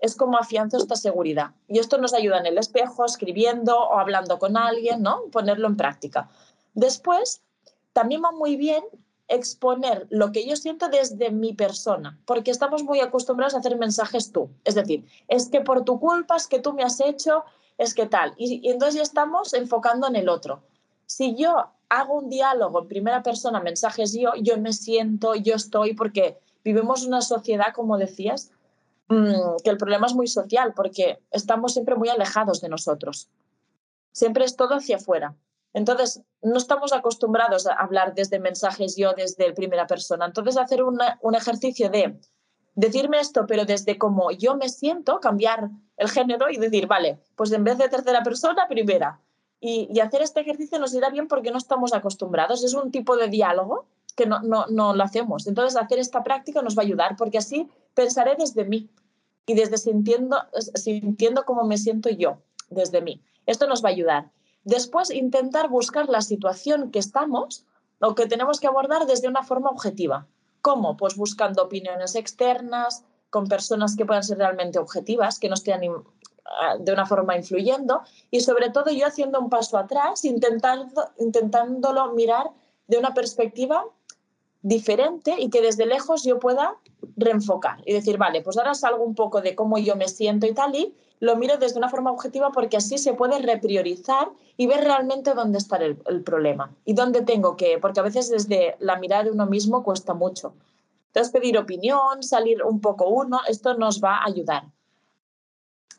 es 0.00 0.16
como 0.16 0.36
afianzo 0.36 0.76
esta 0.76 0.96
seguridad. 0.96 1.52
Y 1.68 1.78
esto 1.78 1.98
nos 1.98 2.14
ayuda 2.14 2.38
en 2.38 2.46
el 2.46 2.58
espejo, 2.58 3.04
escribiendo 3.04 3.78
o 3.78 3.98
hablando 3.98 4.40
con 4.40 4.56
alguien, 4.56 5.02
¿no? 5.02 5.22
Ponerlo 5.30 5.68
en 5.68 5.76
práctica. 5.76 6.28
Después, 6.74 7.42
también 7.92 8.22
va 8.24 8.32
muy 8.32 8.56
bien 8.56 8.82
exponer 9.28 10.08
lo 10.10 10.32
que 10.32 10.44
yo 10.44 10.56
siento 10.56 10.88
desde 10.88 11.30
mi 11.30 11.52
persona, 11.52 12.18
porque 12.26 12.50
estamos 12.50 12.82
muy 12.82 12.98
acostumbrados 12.98 13.54
a 13.54 13.58
hacer 13.58 13.78
mensajes 13.78 14.32
tú. 14.32 14.50
Es 14.64 14.74
decir, 14.74 15.06
es 15.28 15.48
que 15.48 15.60
por 15.60 15.84
tu 15.84 16.00
culpa, 16.00 16.34
es 16.34 16.48
que 16.48 16.58
tú 16.58 16.72
me 16.72 16.82
has 16.82 16.98
hecho, 16.98 17.44
es 17.78 17.94
que 17.94 18.06
tal. 18.06 18.34
Y, 18.36 18.66
y 18.66 18.72
entonces 18.72 18.96
ya 18.96 19.02
estamos 19.02 19.54
enfocando 19.54 20.08
en 20.08 20.16
el 20.16 20.28
otro. 20.28 20.64
Si 21.06 21.36
yo 21.36 21.70
hago 21.92 22.14
un 22.14 22.30
diálogo 22.30 22.80
en 22.80 22.88
primera 22.88 23.22
persona, 23.22 23.60
mensajes 23.60 24.14
yo, 24.14 24.32
yo 24.40 24.56
me 24.56 24.72
siento, 24.72 25.34
yo 25.34 25.54
estoy, 25.56 25.92
porque 25.92 26.38
vivimos 26.64 27.04
una 27.06 27.20
sociedad, 27.20 27.74
como 27.74 27.98
decías, 27.98 28.50
mm, 29.08 29.56
que 29.62 29.70
el 29.70 29.76
problema 29.76 30.06
es 30.06 30.14
muy 30.14 30.26
social, 30.26 30.72
porque 30.74 31.18
estamos 31.30 31.74
siempre 31.74 31.94
muy 31.94 32.08
alejados 32.08 32.62
de 32.62 32.70
nosotros. 32.70 33.28
Siempre 34.10 34.46
es 34.46 34.56
todo 34.56 34.76
hacia 34.76 34.96
afuera. 34.96 35.34
Entonces, 35.74 36.22
no 36.40 36.56
estamos 36.56 36.94
acostumbrados 36.94 37.66
a 37.66 37.74
hablar 37.74 38.14
desde 38.14 38.38
mensajes 38.38 38.96
yo, 38.96 39.12
desde 39.12 39.52
primera 39.52 39.86
persona. 39.86 40.24
Entonces, 40.24 40.56
hacer 40.56 40.82
un 40.82 41.34
ejercicio 41.34 41.90
de 41.90 42.18
decirme 42.74 43.20
esto, 43.20 43.46
pero 43.46 43.66
desde 43.66 43.98
cómo 43.98 44.30
yo 44.30 44.56
me 44.56 44.70
siento, 44.70 45.20
cambiar 45.20 45.68
el 45.98 46.08
género 46.08 46.48
y 46.50 46.56
decir, 46.56 46.86
vale, 46.86 47.18
pues 47.36 47.52
en 47.52 47.64
vez 47.64 47.76
de 47.76 47.90
tercera 47.90 48.22
persona, 48.22 48.66
primera. 48.66 49.20
Y, 49.64 50.00
hacer 50.00 50.22
este 50.22 50.40
ejercicio 50.40 50.80
nos 50.80 50.92
irá 50.92 51.08
bien 51.08 51.28
porque 51.28 51.52
no 51.52 51.58
estamos 51.58 51.94
acostumbrados. 51.94 52.64
Es 52.64 52.74
un 52.74 52.90
tipo 52.90 53.16
de 53.16 53.28
diálogo 53.28 53.86
que 54.16 54.26
no, 54.26 54.42
no, 54.42 54.66
no 54.66 54.92
lo 54.92 55.04
hacemos. 55.04 55.46
Entonces, 55.46 55.80
hacer 55.80 56.00
esta 56.00 56.24
práctica 56.24 56.62
nos 56.62 56.76
va 56.76 56.82
a 56.82 56.84
ayudar 56.84 57.16
porque 57.16 57.38
así 57.38 57.70
pensaré 57.94 58.34
desde 58.36 58.64
mí. 58.64 58.90
y 59.46 59.54
desde 59.54 59.78
sintiendo, 59.78 60.36
sintiendo 60.74 61.44
cómo 61.44 61.62
me 61.62 61.78
siento 61.78 62.10
yo, 62.10 62.38
desde 62.70 63.02
mí. 63.02 63.22
Esto 63.46 63.68
nos 63.68 63.84
va 63.84 63.90
a 63.90 63.92
ayudar. 63.92 64.30
Después, 64.64 65.10
intentar 65.10 65.68
buscar 65.68 66.08
la 66.08 66.22
situación 66.22 66.90
que 66.90 66.98
estamos 66.98 67.64
o 68.00 68.16
que 68.16 68.26
tenemos 68.26 68.58
que 68.58 68.66
abordar 68.66 69.06
desde 69.06 69.28
una 69.28 69.44
forma 69.44 69.70
objetiva. 69.70 70.26
¿Cómo? 70.60 70.96
Pues 70.96 71.14
buscando 71.14 71.62
opiniones 71.62 72.16
externas, 72.16 73.04
con 73.30 73.46
personas 73.46 73.96
que 73.96 74.04
puedan 74.04 74.24
ser 74.24 74.38
realmente 74.38 74.80
objetivas, 74.80 75.38
que 75.38 75.48
no 75.48 75.54
estén 75.54 75.82
de 76.80 76.92
una 76.92 77.06
forma 77.06 77.36
influyendo 77.36 78.02
y 78.30 78.40
sobre 78.40 78.70
todo 78.70 78.90
yo 78.90 79.06
haciendo 79.06 79.40
un 79.40 79.48
paso 79.48 79.78
atrás, 79.78 80.24
intentando, 80.24 81.10
intentándolo 81.18 82.12
mirar 82.12 82.50
de 82.86 82.98
una 82.98 83.14
perspectiva 83.14 83.84
diferente 84.62 85.34
y 85.38 85.50
que 85.50 85.60
desde 85.60 85.86
lejos 85.86 86.22
yo 86.24 86.38
pueda 86.38 86.76
reenfocar 87.16 87.82
y 87.84 87.92
decir, 87.92 88.16
vale, 88.16 88.42
pues 88.42 88.56
ahora 88.56 88.74
salgo 88.74 89.04
un 89.04 89.14
poco 89.14 89.40
de 89.40 89.54
cómo 89.54 89.78
yo 89.78 89.96
me 89.96 90.08
siento 90.08 90.46
y 90.46 90.54
tal 90.54 90.74
y 90.74 90.94
lo 91.18 91.36
miro 91.36 91.56
desde 91.56 91.78
una 91.78 91.88
forma 91.88 92.10
objetiva 92.10 92.50
porque 92.52 92.76
así 92.76 92.98
se 92.98 93.14
puede 93.14 93.38
repriorizar 93.38 94.28
y 94.56 94.66
ver 94.66 94.84
realmente 94.84 95.34
dónde 95.34 95.58
está 95.58 95.76
el, 95.76 95.98
el 96.06 96.22
problema 96.22 96.74
y 96.84 96.94
dónde 96.94 97.22
tengo 97.22 97.56
que, 97.56 97.78
porque 97.78 98.00
a 98.00 98.04
veces 98.04 98.28
desde 98.30 98.76
la 98.78 98.96
mirada 98.96 99.24
de 99.24 99.30
uno 99.30 99.46
mismo 99.46 99.82
cuesta 99.82 100.14
mucho. 100.14 100.54
Entonces, 101.08 101.32
pedir 101.32 101.58
opinión, 101.58 102.22
salir 102.22 102.62
un 102.64 102.80
poco 102.80 103.08
uno, 103.08 103.40
esto 103.46 103.74
nos 103.74 104.02
va 104.02 104.16
a 104.16 104.24
ayudar. 104.24 104.64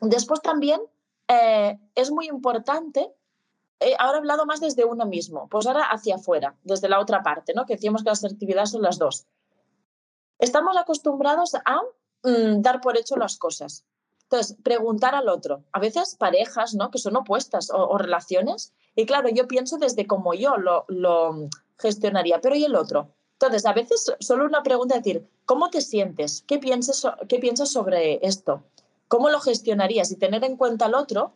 Después 0.00 0.40
también 0.42 0.80
eh, 1.28 1.78
es 1.94 2.10
muy 2.10 2.26
importante 2.26 3.12
eh, 3.80 3.94
ahora 3.98 4.16
he 4.16 4.20
hablado 4.20 4.46
más 4.46 4.60
desde 4.60 4.84
uno 4.84 5.04
mismo, 5.04 5.48
pues 5.48 5.66
ahora 5.66 5.84
hacia 5.84 6.14
afuera, 6.14 6.54
desde 6.62 6.88
la 6.88 7.00
otra 7.00 7.22
parte, 7.22 7.52
¿no? 7.54 7.66
Que 7.66 7.74
decíamos 7.74 8.02
que 8.02 8.08
las 8.08 8.24
actividades 8.24 8.70
son 8.70 8.82
las 8.82 8.98
dos. 8.98 9.26
Estamos 10.38 10.76
acostumbrados 10.76 11.54
a 11.54 11.82
mm, 12.22 12.62
dar 12.62 12.80
por 12.80 12.96
hecho 12.96 13.16
las 13.16 13.36
cosas. 13.36 13.84
Entonces, 14.22 14.56
preguntar 14.62 15.14
al 15.14 15.28
otro. 15.28 15.64
A 15.72 15.80
veces 15.80 16.16
parejas, 16.16 16.74
¿no? 16.74 16.90
Que 16.90 16.98
son 16.98 17.16
opuestas 17.16 17.70
o, 17.70 17.98
relaciones. 17.98 18.72
Y 18.96 19.04
claro, 19.04 19.28
yo 19.28 19.46
pienso 19.46 19.76
desde 19.76 20.06
cómo 20.06 20.32
yo 20.32 20.56
lo, 20.56 21.48
gestionaría, 21.78 22.40
pero 22.40 22.56
¿y 22.56 22.64
el 22.64 22.76
otro? 22.76 23.10
Entonces, 23.32 23.66
a 23.66 23.74
veces 23.74 24.14
solo 24.20 24.46
una 24.46 24.62
pregunta, 24.62 24.96
decir, 24.96 25.28
¿cómo 25.44 25.68
te 25.68 25.82
sientes? 25.82 26.42
¿Qué 26.46 26.58
piensas, 26.58 27.06
qué 27.28 27.38
piensas 27.38 27.70
sobre 27.70 28.26
esto? 28.26 28.62
¿Cómo 29.14 29.30
lo 29.30 29.38
gestionarías? 29.38 30.10
Y 30.10 30.16
tener 30.16 30.42
en 30.42 30.56
cuenta 30.56 30.86
al 30.86 30.94
otro 30.96 31.34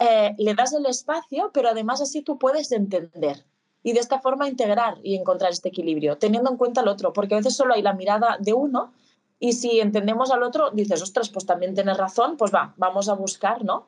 eh, 0.00 0.34
le 0.38 0.54
das 0.54 0.72
el 0.72 0.86
espacio, 0.86 1.52
pero 1.54 1.68
además 1.68 2.00
así 2.00 2.20
tú 2.22 2.36
puedes 2.36 2.72
entender 2.72 3.46
y 3.84 3.92
de 3.92 4.00
esta 4.00 4.18
forma 4.18 4.48
integrar 4.48 4.98
y 5.04 5.14
encontrar 5.14 5.52
este 5.52 5.68
equilibrio, 5.68 6.18
teniendo 6.18 6.50
en 6.50 6.56
cuenta 6.56 6.80
al 6.80 6.88
otro, 6.88 7.12
porque 7.12 7.34
a 7.34 7.36
veces 7.36 7.54
solo 7.54 7.74
hay 7.74 7.82
la 7.82 7.92
mirada 7.92 8.38
de 8.40 8.54
uno 8.54 8.92
y 9.38 9.52
si 9.52 9.78
entendemos 9.78 10.32
al 10.32 10.42
otro, 10.42 10.72
dices, 10.72 11.00
ostras, 11.00 11.30
pues 11.30 11.46
también 11.46 11.76
tienes 11.76 11.96
razón, 11.96 12.36
pues 12.36 12.52
va, 12.52 12.74
vamos 12.76 13.08
a 13.08 13.14
buscar, 13.14 13.64
¿no? 13.64 13.86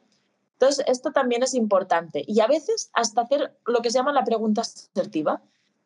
Entonces, 0.52 0.84
esto 0.86 1.10
también 1.10 1.42
es 1.42 1.54
importante. 1.54 2.22
Y 2.28 2.38
a 2.38 2.46
veces 2.46 2.88
hasta 2.92 3.22
hacer 3.22 3.58
lo 3.66 3.82
que 3.82 3.90
se 3.90 3.98
llama 3.98 4.12
la 4.12 4.22
pregunta 4.22 4.60
asertiva, 4.60 5.42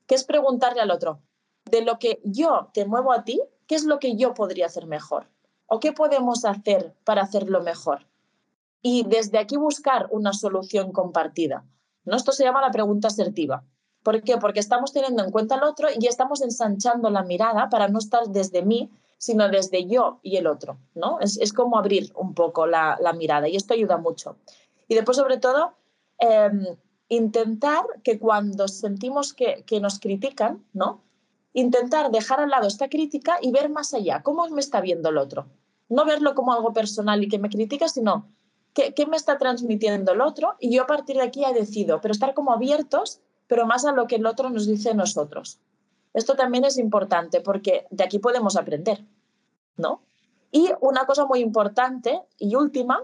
que 0.07 0.17
es 0.17 0.25
preguntarle 0.25 0.83
al 0.83 0.91
otro, 0.91 1.23
de 1.65 1.81
lo 1.81 1.99
que 1.99 2.21
yo 2.25 2.69
te 2.75 2.85
muevo 2.85 3.11
a 3.11 3.25
ti, 3.25 3.41
¿qué 3.67 3.75
es 3.75 3.85
lo 3.85 3.99
que 4.01 4.17
yo 4.17 4.35
podría 4.35 4.67
hacer 4.67 4.87
mejor? 4.87 5.29
¿O 5.69 5.79
qué 5.79 5.93
podemos 5.93 6.45
hacer 6.45 6.95
para 7.05 7.23
hacerlo 7.23 7.63
mejor? 7.63 8.09
y 8.83 9.05
desde 9.05 9.39
aquí 9.39 9.57
buscar 9.57 10.09
una 10.11 10.33
solución 10.33 10.93
compartida. 10.93 11.65
¿no? 12.05 12.17
Esto 12.17 12.33
se 12.33 12.45
llama 12.45 12.61
la 12.61 12.71
pregunta 12.71 13.09
asertiva. 13.09 13.65
¿Por 14.03 14.23
qué? 14.23 14.39
Porque 14.39 14.61
estamos 14.61 14.93
teniendo 14.93 15.25
en 15.25 15.31
cuenta 15.31 15.57
al 15.57 15.65
otro 15.65 15.89
y 15.99 16.07
estamos 16.07 16.41
ensanchando 16.41 17.11
la 17.11 17.23
mirada 17.23 17.69
para 17.69 17.89
no 17.89 17.99
estar 17.99 18.29
desde 18.29 18.63
mí, 18.63 18.91
sino 19.19 19.49
desde 19.49 19.87
yo 19.87 20.21
y 20.23 20.37
el 20.37 20.47
otro. 20.47 20.79
¿no? 20.95 21.19
Es, 21.21 21.53
como 21.53 21.79
abrir 21.79 22.13
un 22.15 22.35
poco 22.35 22.67
la, 22.67 22.99
mirada 23.17 23.49
y 23.49 23.57
esto 23.57 23.75
ayuda 23.75 23.97
mucho. 23.97 24.37
Y 24.87 24.95
después, 24.95 25.17
sobre 25.17 25.39
todo, 25.39 25.75
em, 26.19 26.65
intentar 27.09 27.85
que 28.05 28.19
cuando 28.19 28.69
sentimos 28.69 29.35
que, 29.35 29.65
que, 29.67 29.81
nos 29.81 29.99
critican, 29.99 30.65
¿no? 30.73 31.03
Intentar 31.61 32.11
dejar 32.11 32.41
al 32.41 32.51
lado 32.51 32.69
esta 32.69 32.89
crítica 32.89 33.39
y 33.41 33.51
ver 33.51 33.69
más 33.69 33.95
allá, 33.95 34.23
cómo 34.23 34.49
me 34.49 34.61
está 34.61 34.81
viendo 34.81 35.09
el 35.09 35.19
otro. 35.19 35.47
No 35.89 36.05
verlo 36.05 36.35
como 36.35 36.53
algo 36.53 36.73
personal 36.73 37.23
y 37.23 37.29
que 37.29 37.39
me 37.39 37.49
critica, 37.49 37.89
sino 37.89 38.29
¿Qué, 38.75 39.07
me 39.07 39.17
está 39.17 39.39
transmitiendo 39.39 40.13
el 40.13 40.21
otro? 40.21 40.55
Y 40.61 40.71
yo 40.71 40.85
a 40.85 40.87
partir 40.87 41.17
de 41.17 41.23
aquí 41.23 41.41
ya 41.41 41.53
decido, 41.53 42.01
pero 42.01 42.13
estar 42.13 42.33
como 42.33 42.53
abiertos, 42.53 43.21
pero 43.49 43.67
más 43.67 43.85
a 43.85 43.91
lo 43.91 44.07
que 44.07 44.17
el 44.17 44.27
otro 44.27 44.51
nos 44.51 44.69
dice 44.69 44.91
a 44.91 44.95
nosotros. 44.95 45.59
Esto 46.15 46.37
también 46.37 46.65
es 46.65 46.79
importante 46.79 47.41
porque 47.41 47.87
de 47.91 48.05
aquí 48.05 48.21
podemos 48.21 48.57
aprender, 48.57 49.05
¿no? 49.77 50.03
Y 50.53 50.71
una 50.81 51.07
cosa 51.07 51.27
muy 51.27 51.41
importante 51.41 52.23
y 52.39 52.55
última, 52.55 53.03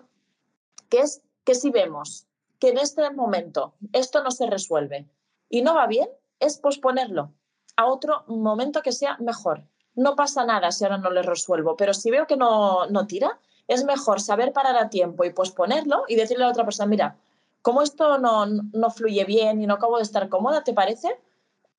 que 0.88 1.00
es 1.00 1.22
que 1.42 1.56
si 1.56 1.70
vemos 1.70 2.28
que 2.60 2.68
en 2.68 2.78
este 2.78 3.10
momento 3.10 3.74
esto 3.92 4.22
no 4.22 4.30
se 4.30 4.46
resuelve 4.46 5.08
y 5.48 5.62
no 5.62 5.74
va 5.74 5.88
bien, 5.88 6.08
es 6.38 6.58
posponerlo 6.58 7.32
a 7.76 7.86
otro 7.86 8.24
momento 8.26 8.82
que 8.82 8.92
sea 8.92 9.16
mejor. 9.18 9.64
No 9.94 10.16
pasa 10.16 10.44
nada 10.44 10.72
si 10.72 10.84
ahora 10.84 10.98
no 10.98 11.10
le 11.10 11.22
resuelvo, 11.22 11.76
pero 11.76 11.94
si 11.94 12.10
veo 12.10 12.26
que 12.26 12.36
no, 12.36 12.86
no 12.86 13.06
tira, 13.06 13.38
es 13.68 13.84
mejor 13.84 14.20
saber 14.20 14.52
parar 14.52 14.76
a 14.76 14.90
tiempo 14.90 15.24
y 15.24 15.32
posponerlo 15.32 16.04
y 16.08 16.16
decirle 16.16 16.44
a 16.44 16.46
la 16.48 16.52
otra 16.52 16.64
persona, 16.64 16.88
mira, 16.88 17.16
como 17.62 17.80
esto 17.80 18.18
no, 18.18 18.46
no 18.46 18.90
fluye 18.90 19.24
bien 19.24 19.62
y 19.62 19.66
no 19.66 19.74
acabo 19.74 19.96
de 19.96 20.02
estar 20.02 20.28
cómoda, 20.28 20.64
¿te 20.64 20.74
parece? 20.74 21.18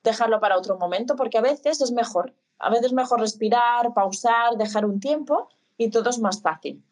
Dejarlo 0.04 0.40
para 0.40 0.58
otro 0.58 0.78
momento, 0.78 1.16
porque 1.16 1.38
a 1.38 1.42
veces 1.42 1.82
es 1.82 1.92
mejor. 1.92 2.34
A 2.58 2.70
veces 2.70 2.88
es 2.88 2.94
mejor 2.94 3.20
respirar, 3.20 3.94
pausar, 3.94 4.58
dejar 4.58 4.86
un 4.86 5.00
tiempo 5.00 5.50
y 5.78 5.90
todo 5.90 6.10
es 6.10 6.20
más 6.20 6.42
fácil. 6.42 6.84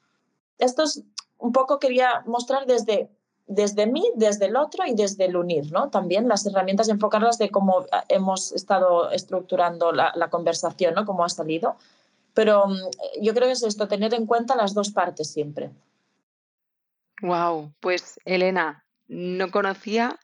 Esto 0.60 0.84
es 0.84 1.04
un 1.38 1.52
poco 1.52 1.80
quería 1.80 2.24
mostrar 2.26 2.66
desde, 2.66 3.10
desde 3.46 3.88
mí, 3.88 4.10
desde 4.16 4.46
el 4.46 4.56
otro 4.56 4.86
y 4.86 4.96
desde 4.96 5.26
el 5.26 5.36
unir, 5.36 5.72
¿no? 5.72 5.90
También 5.90 6.28
las 6.28 6.46
herramientas, 6.46 6.90
enfocarlas 6.90 7.38
de 7.38 7.50
cómo 7.50 7.86
hemos 8.08 8.52
estado 8.52 9.12
estructurando 9.12 9.92
la, 9.92 10.12
la 10.16 10.30
conversación, 10.30 10.94
¿no? 10.96 11.06
Cómo 11.06 11.26
ha 11.26 11.30
salido 11.30 11.78
pero 12.34 12.68
mm, 12.68 13.22
yo 13.22 13.34
creo 13.34 13.48
que 13.48 13.54
es 13.54 13.64
esto, 13.64 13.88
tener 13.88 14.14
en 14.14 14.26
cuenta 14.26 14.56
las 14.56 14.74
dos 14.74 14.92
partes 14.92 15.32
siempre. 15.32 15.72
Wow, 17.22 17.74
pues 17.80 18.20
Elena, 18.26 18.86
no 19.08 19.52
conocía 19.52 20.20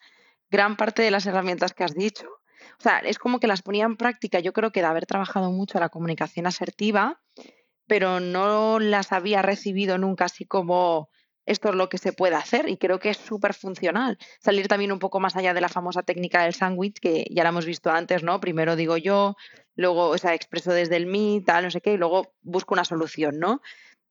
gran 0.50 0.76
parte 0.76 1.02
de 1.02 1.12
las 1.12 1.26
herramientas 1.26 1.74
que 1.74 1.84
has 1.84 1.96
dicho. 1.96 2.28
O 2.28 2.82
sea, 2.82 3.00
es 3.00 3.20
como 3.20 3.40
que 3.40 3.48
las 3.48 3.62
ponía 3.62 3.86
en 3.86 3.98
práctica. 3.98 4.40
Yo 4.40 4.54
creo 4.54 4.72
que 4.72 4.82
de 4.82 4.88
haber 4.88 5.06
trabajado 5.06 5.52
mucho 5.52 5.80
la 5.80 5.90
comunicación 5.90 6.48
asertiva, 6.48 7.22
pero 7.88 8.20
no 8.20 8.80
las 8.80 9.12
había 9.12 9.42
recibido 9.42 9.98
nunca 9.98 10.26
así 10.26 10.46
como 10.46 11.10
esto 11.50 11.70
es 11.70 11.76
lo 11.76 11.90
que 11.90 11.98
se 11.98 12.14
puede 12.14 12.36
hacer 12.36 12.70
y 12.70 12.78
creo 12.78 13.00
que 13.00 13.10
es 13.10 13.18
súper 13.18 13.56
funcional. 13.56 14.20
Salir 14.40 14.68
también 14.68 14.92
un 14.92 15.00
poco 15.00 15.20
más 15.20 15.36
allá 15.36 15.54
de 15.56 15.62
la 15.62 15.68
famosa 15.68 16.04
técnica 16.04 16.44
del 16.44 16.54
sándwich 16.54 17.00
que 17.00 17.26
ya 17.32 17.44
la 17.44 17.50
hemos 17.50 17.66
visto 17.66 17.90
antes, 17.90 18.22
¿no? 18.22 18.40
Primero 18.40 18.76
digo 18.76 18.98
yo, 18.98 19.36
luego, 19.76 20.10
o 20.10 20.18
sea, 20.20 20.36
expreso 20.36 20.72
desde 20.72 20.96
el 20.96 21.08
mí, 21.08 21.42
tal, 21.44 21.64
no 21.64 21.72
sé 21.72 21.82
qué, 21.82 21.94
y 21.94 21.98
luego 21.98 22.34
busco 22.42 22.76
una 22.76 22.86
solución, 22.86 23.40
¿no? 23.40 23.62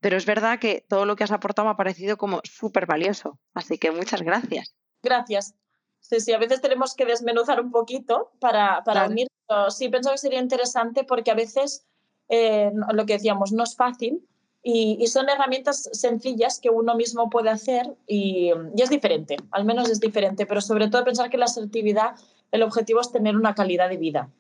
Pero 0.01 0.17
es 0.17 0.27
verdad 0.27 0.59
que 0.59 0.85
todo 0.89 1.07
lo 1.07 1.15
que 1.15 1.23
has 1.25 1.31
aportado 1.31 1.67
me 1.67 1.73
ha 1.73 1.77
parecido 1.77 2.17
como 2.17 2.41
súper 2.43 2.87
valioso. 2.87 3.39
Así 3.55 3.79
que 3.79 3.93
muchas 3.93 4.23
gracias. 4.23 4.75
Gracias. 5.03 5.55
Sí, 6.01 6.21
sí, 6.21 6.33
a 6.33 6.39
veces 6.39 6.61
tenemos 6.61 6.97
que 6.97 7.05
desmenuzar 7.05 7.61
un 7.61 7.71
poquito 7.71 8.33
para, 8.41 8.83
para 8.85 9.07
unir. 9.07 9.29
Sí, 9.71 9.89
pienso 9.89 10.11
que 10.11 10.19
sería 10.19 10.41
interesante 10.41 11.05
porque 11.05 11.31
a 11.31 11.35
veces 11.35 11.87
eh, 12.29 12.73
lo 12.93 13.07
que 13.07 13.15
decíamos 13.15 13.53
no 13.53 13.63
es 13.63 13.77
fácil 13.77 14.27
y, 14.63 15.07
son 15.07 15.29
herramientas 15.29 15.89
sencillas 15.93 16.61
que 16.61 16.71
uno 16.71 16.95
mismo 16.95 17.31
puede 17.31 17.51
hacer 17.51 17.97
y, 18.07 18.51
es 18.77 18.91
diferente, 18.91 19.37
al 19.51 19.65
menos 19.65 19.89
es 19.89 20.01
diferente, 20.01 20.47
pero 20.47 20.61
sobre 20.61 20.89
todo 20.89 21.05
pensar 21.05 21.31
que 21.31 21.39
la 21.39 21.47
asertividad, 21.47 22.17
el 22.51 22.63
objetivo 22.63 23.01
es 23.01 23.13
tener 23.13 23.37
una 23.37 23.55
calidad 23.55 23.89
de 23.89 23.97
vida 23.97 24.31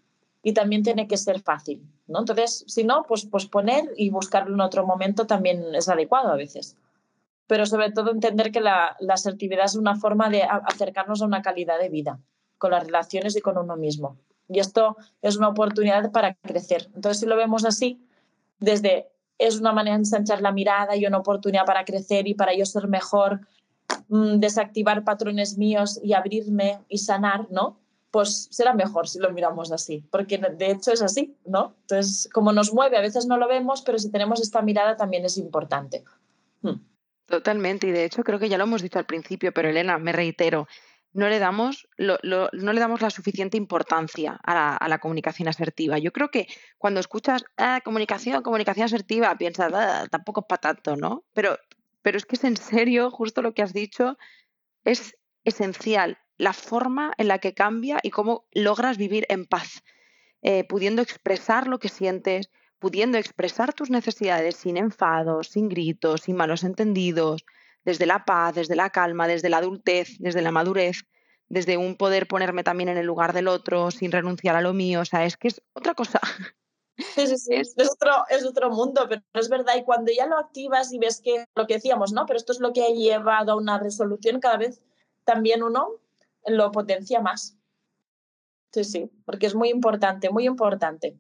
y 0.43 0.53
también 0.53 0.83
tiene 0.83 1.07
que 1.07 1.17
ser 1.17 1.41
fácil, 1.41 1.83
¿no? 2.07 2.21
Entonces, 2.21 2.65
si 2.67 2.85
no, 2.85 3.05
pues 3.09 3.27
poner 3.47 3.93
y 3.97 4.11
buscarlo 4.11 4.55
en 4.55 4.61
otro 4.61 4.87
momento 4.87 5.27
también 5.27 5.75
es 5.75 5.89
adecuado 5.89 6.29
a 6.29 6.37
veces. 6.37 6.77
Pero 7.47 7.65
sobre 7.65 7.91
todo 7.93 8.11
entender 8.11 8.53
que 8.53 8.61
la, 8.61 8.97
la 9.01 9.15
asertividad 9.15 9.65
es 9.65 9.75
una 9.75 9.97
forma 9.97 10.29
de 10.29 10.43
acercarnos 10.43 11.23
a 11.23 11.25
una 11.27 11.43
calidad 11.43 11.79
de 11.79 11.89
vida 11.89 12.21
con 12.59 12.73
las 12.73 12.85
relaciones 12.85 13.37
y 13.37 13.41
con 13.41 13.57
uno 13.57 13.77
mismo. 13.77 14.19
Y 14.49 14.61
esto 14.61 14.97
es 15.23 15.37
una 15.37 15.49
oportunidad 15.49 16.11
para 16.13 16.35
crecer. 16.35 16.89
Entonces, 16.95 17.21
si 17.21 17.27
lo 17.27 17.37
vemos 17.37 17.65
así, 17.65 18.01
desde 18.59 19.09
es 19.39 19.61
una 19.61 19.73
manera 19.73 19.97
de 19.97 20.01
ensanchar 20.01 20.43
la 20.43 20.53
mirada 20.53 20.97
y 20.97 21.07
una 21.07 21.19
oportunidad 21.19 21.65
para 21.65 21.85
crecer 21.85 22.27
y 22.27 22.35
para 22.35 22.55
yo 22.55 22.67
ser 22.67 22.89
mejor, 22.89 23.41
mm, 24.09 24.39
desactivar 24.39 25.05
patrones 25.05 25.57
míos 25.57 26.01
y 26.03 26.13
abrirme 26.13 26.81
y 26.89 26.99
sanar, 26.99 27.47
¿no? 27.51 27.79
Pues 28.11 28.49
será 28.51 28.75
mejor 28.75 29.09
si 29.09 29.19
lo 29.19 29.31
miramos 29.33 29.71
así, 29.71 30.05
porque 30.11 30.39
de 30.39 30.71
hecho 30.71 30.93
es 30.93 31.03
así, 31.03 31.37
¿no? 31.45 31.75
Entonces, 31.83 32.29
como 32.33 32.53
nos 32.53 32.73
mueve, 32.73 32.97
a 32.97 33.03
veces 33.03 33.27
no 33.27 33.37
lo 33.37 33.47
vemos, 33.49 33.83
pero 33.83 33.99
si 33.99 34.11
tenemos 34.11 34.41
esta 34.41 34.63
mirada 34.63 34.97
también 34.97 35.25
es 35.25 35.37
importante. 35.37 36.05
Hmm. 36.63 36.81
Totalmente, 37.27 37.87
y 37.87 37.91
de 37.91 38.05
hecho 38.05 38.25
creo 38.25 38.39
que 38.39 38.49
ya 38.49 38.57
lo 38.57 38.65
hemos 38.65 38.81
dicho 38.81 38.99
al 38.99 39.05
principio, 39.05 39.53
pero 39.53 39.69
Elena, 39.69 39.99
me 39.99 40.13
reitero, 40.13 40.67
no 41.13 41.29
le 41.29 41.39
damos, 41.39 41.89
no 41.99 42.19
le 42.73 42.81
damos 42.81 43.01
la 43.01 43.11
suficiente 43.11 43.57
importancia 43.57 44.39
a 44.43 44.89
la, 44.89 44.99
comunicación 44.99 45.49
asertiva. 45.49 45.99
Yo 45.99 46.13
creo 46.13 46.31
que 46.31 46.47
cuando 46.77 47.01
escuchas 47.01 47.45
ah, 47.57 47.81
comunicación, 47.85 48.43
comunicación 48.43 48.85
asertiva, 48.85 49.37
piensas, 49.37 49.73
ah, 49.75 50.07
tampoco 50.11 50.41
es 50.41 50.47
para 50.49 50.61
tanto, 50.61 50.97
¿no? 50.97 51.25
Pero, 51.33 51.57
pero 52.03 52.19
es 52.19 52.27
que 52.27 52.37
es 52.37 52.45
en 52.45 52.57
serio, 52.57 53.11
justo 53.11 53.43
lo 53.43 53.55
que 53.55 53.63
has 53.63 53.73
dicho, 53.73 54.17
es 54.85 55.17
esencial 55.45 56.19
la 56.37 56.53
forma 56.53 57.13
en 57.19 57.29
la 57.29 57.39
que 57.39 57.55
cambia 57.55 57.99
y 58.03 58.11
cómo 58.11 58.47
logras 58.53 58.97
vivir 58.97 59.27
en 59.29 59.45
paz, 59.45 59.83
eh, 60.43 60.65
pudiendo 60.65 61.03
expresar 61.03 61.67
lo 61.67 61.79
que 61.79 61.89
sientes, 61.89 62.51
pudiendo 62.79 63.19
expresar 63.19 63.73
tus 63.73 63.91
necesidades 63.91 64.57
sin 64.57 64.77
enfados, 64.77 65.49
sin 65.49 65.69
gritos, 65.69 66.23
sin 66.23 66.37
malos 66.37 66.63
entendidos, 66.63 67.45
desde 67.85 68.07
la 68.07 68.25
paz, 68.25 68.55
desde 68.55 68.77
la 68.77 68.91
calma, 68.91 69.29
desde 69.29 69.49
la 69.49 69.59
adultez, 69.59 70.17
desde 70.19 70.43
la 70.43 70.51
madurez, 70.51 71.05
desde 71.49 71.77
un 71.77 71.97
poder 71.97 72.27
ponerme 72.29 72.65
también 72.65 72.89
en 72.89 72.99
el 72.99 73.07
lugar 73.07 73.33
del 73.33 73.49
otro 73.49 73.91
sin 73.91 74.13
renunciar 74.13 74.57
a 74.57 74.61
lo 74.61 74.75
mío. 74.75 75.01
O 75.01 75.05
sea, 75.05 75.25
es 75.25 75.37
que 75.37 75.49
es 75.49 75.63
otra 75.73 75.95
cosa. 75.95 76.21
Sí, 76.97 77.27
sí, 77.27 77.39
sí. 77.39 77.55
Es, 77.55 77.75
otro, 77.91 78.25
es 78.29 78.45
otro 78.45 78.71
mundo, 78.71 79.07
pero 79.09 79.23
es 79.35 79.49
verdad. 79.49 79.75
Y 79.77 79.85
cuando 79.85 80.13
ya 80.13 80.27
lo 80.27 80.39
activas 80.39 80.93
y 80.93 80.99
ves 80.99 81.21
que 81.23 81.45
lo 81.55 81.67
que 81.67 81.75
decíamos, 81.75 82.13
¿no? 82.13 82.27
Pero 82.27 82.37
esto 82.37 82.53
es 82.53 82.61
lo 82.61 82.73
que 82.73 82.85
ha 82.85 82.89
llevado 82.89 83.53
a 83.53 83.57
una 83.57 83.79
resolución, 83.79 84.41
cada 84.41 84.57
vez 84.57 84.83
también 85.25 85.63
uno 85.63 86.01
lo 86.47 86.71
potencia 86.73 87.21
más. 87.21 87.57
Sí, 88.73 88.85
sí, 88.85 89.11
porque 89.25 89.47
es 89.47 89.55
muy 89.55 89.71
importante, 89.71 90.31
muy 90.31 90.47
importante. 90.47 91.19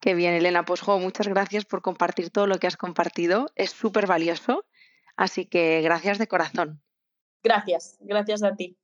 Qué 0.00 0.14
bien, 0.14 0.34
Elena. 0.34 0.64
Pues 0.64 0.80
jo, 0.80 0.98
muchas 0.98 1.26
gracias 1.26 1.64
por 1.64 1.82
compartir 1.82 2.30
todo 2.30 2.46
lo 2.46 2.58
que 2.58 2.66
has 2.66 2.76
compartido. 2.76 3.50
Es 3.56 3.70
súper 3.70 4.06
valioso. 4.06 4.64
Así 5.16 5.46
que 5.46 5.80
gracias 5.82 6.18
de 6.18 6.28
corazón. 6.28 6.82
Gracias, 7.42 7.96
gracias 8.00 8.42
a 8.42 8.54
ti. 8.54 8.76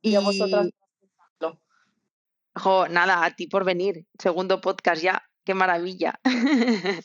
Y, 0.00 0.14
a 0.14 0.20
vosotras. 0.20 0.70
Jo, 2.56 2.88
nada, 2.88 3.24
a 3.24 3.34
ti 3.34 3.46
por 3.46 3.64
venir. 3.64 4.06
Segundo 4.18 4.60
podcast 4.60 5.02
ya. 5.02 5.22
Qué 5.44 5.54
maravilla. 5.54 6.20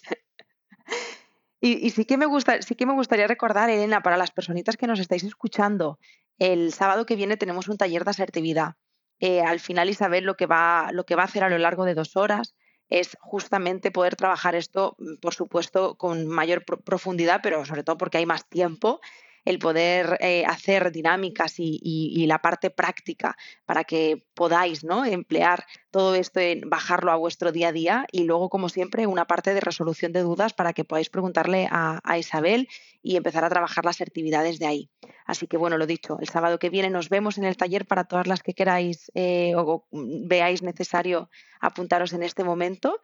y, 1.59 1.89
sí, 1.89 2.05
que 2.05 2.17
me 2.17 2.25
gusta, 2.25 2.61
sí 2.61 2.75
que 2.75 2.85
me 2.85 2.93
gustaría 2.93 3.27
recordar, 3.27 3.69
Elena, 3.69 4.01
para 4.01 4.15
las 4.15 4.31
personitas 4.31 4.77
que 4.77 4.87
nos 4.87 4.99
estáis 4.99 5.23
escuchando, 5.23 5.99
el 6.37 6.71
sábado 6.71 7.05
que 7.05 7.15
viene 7.15 7.35
tenemos 7.35 7.67
un 7.67 7.77
taller 7.77 8.05
de 8.05 8.11
asertividad. 8.11 8.75
Eh, 9.19 9.41
al 9.41 9.59
final 9.59 9.89
Isabel 9.89 10.23
lo 10.23 10.35
que, 10.35 10.45
va, 10.45 10.91
lo 10.93 11.05
que 11.05 11.15
va 11.15 11.23
a 11.23 11.25
hacer 11.25 11.43
a 11.43 11.49
lo 11.49 11.57
largo 11.57 11.83
de 11.83 11.95
dos 11.95 12.15
horas 12.15 12.55
es 12.89 13.17
justamente 13.21 13.91
poder 13.91 14.15
trabajar 14.15 14.55
esto, 14.55 14.95
mm, 14.99 15.15
por 15.21 15.33
supuesto, 15.33 15.95
con 15.95 16.27
mayor 16.27 16.65
profundidad, 16.65 17.41
pero 17.43 17.65
sobre 17.65 17.83
todo 17.83 17.97
porque 17.97 18.17
hay 18.17 18.25
más 18.25 18.47
tiempo 18.47 18.99
el 19.45 19.59
poder 19.59 20.17
eh, 20.19 20.45
hacer 20.45 20.91
dinámicas 20.91 21.55
y, 21.57 22.25
la 22.27 22.39
parte 22.39 22.69
práctica 22.69 23.35
para 23.65 23.83
que 23.83 24.23
podáis 24.35 24.83
¿no? 24.83 25.05
emplear 25.05 25.65
todo 25.89 26.13
esto 26.13 26.39
en 26.39 26.69
bajarlo 26.69 27.11
a 27.11 27.15
vuestro 27.15 27.51
día 27.51 27.69
a 27.69 27.71
día 27.71 28.05
y 28.11 28.25
luego, 28.25 28.49
como 28.49 28.69
siempre, 28.69 29.07
una 29.07 29.25
parte 29.25 29.55
de 29.55 29.61
resolución 29.61 30.11
de 30.11 30.21
dudas 30.21 30.53
para 30.53 30.73
que 30.73 30.85
podáis 30.85 31.09
preguntarle 31.09 31.67
a, 31.71 32.17
Isabel 32.19 32.67
y 33.01 33.15
empezar 33.15 33.43
a 33.43 33.49
trabajar 33.49 33.85
las 33.85 34.01
actividades 34.01 34.59
de 34.59 34.67
ahí. 34.67 34.89
Así 35.29 35.47
que, 35.47 35.57
bueno, 35.57 35.77
lo 35.77 35.85
dicho, 35.85 36.17
el 36.19 36.27
sábado 36.27 36.57
que 36.59 36.69
viene 36.69 36.89
nos 36.89 37.09
vemos 37.09 37.37
en 37.37 37.43
el 37.43 37.55
taller 37.55 37.85
para 37.85 38.05
todas 38.05 38.27
las 38.27 38.41
que 38.41 38.53
queráis 38.53 39.11
eh, 39.13 39.53
o 39.55 39.87
veáis 39.91 40.63
necesario 40.63 41.29
apuntaros 41.61 42.13
en 42.13 42.23
este 42.23 42.43
momento. 42.43 42.99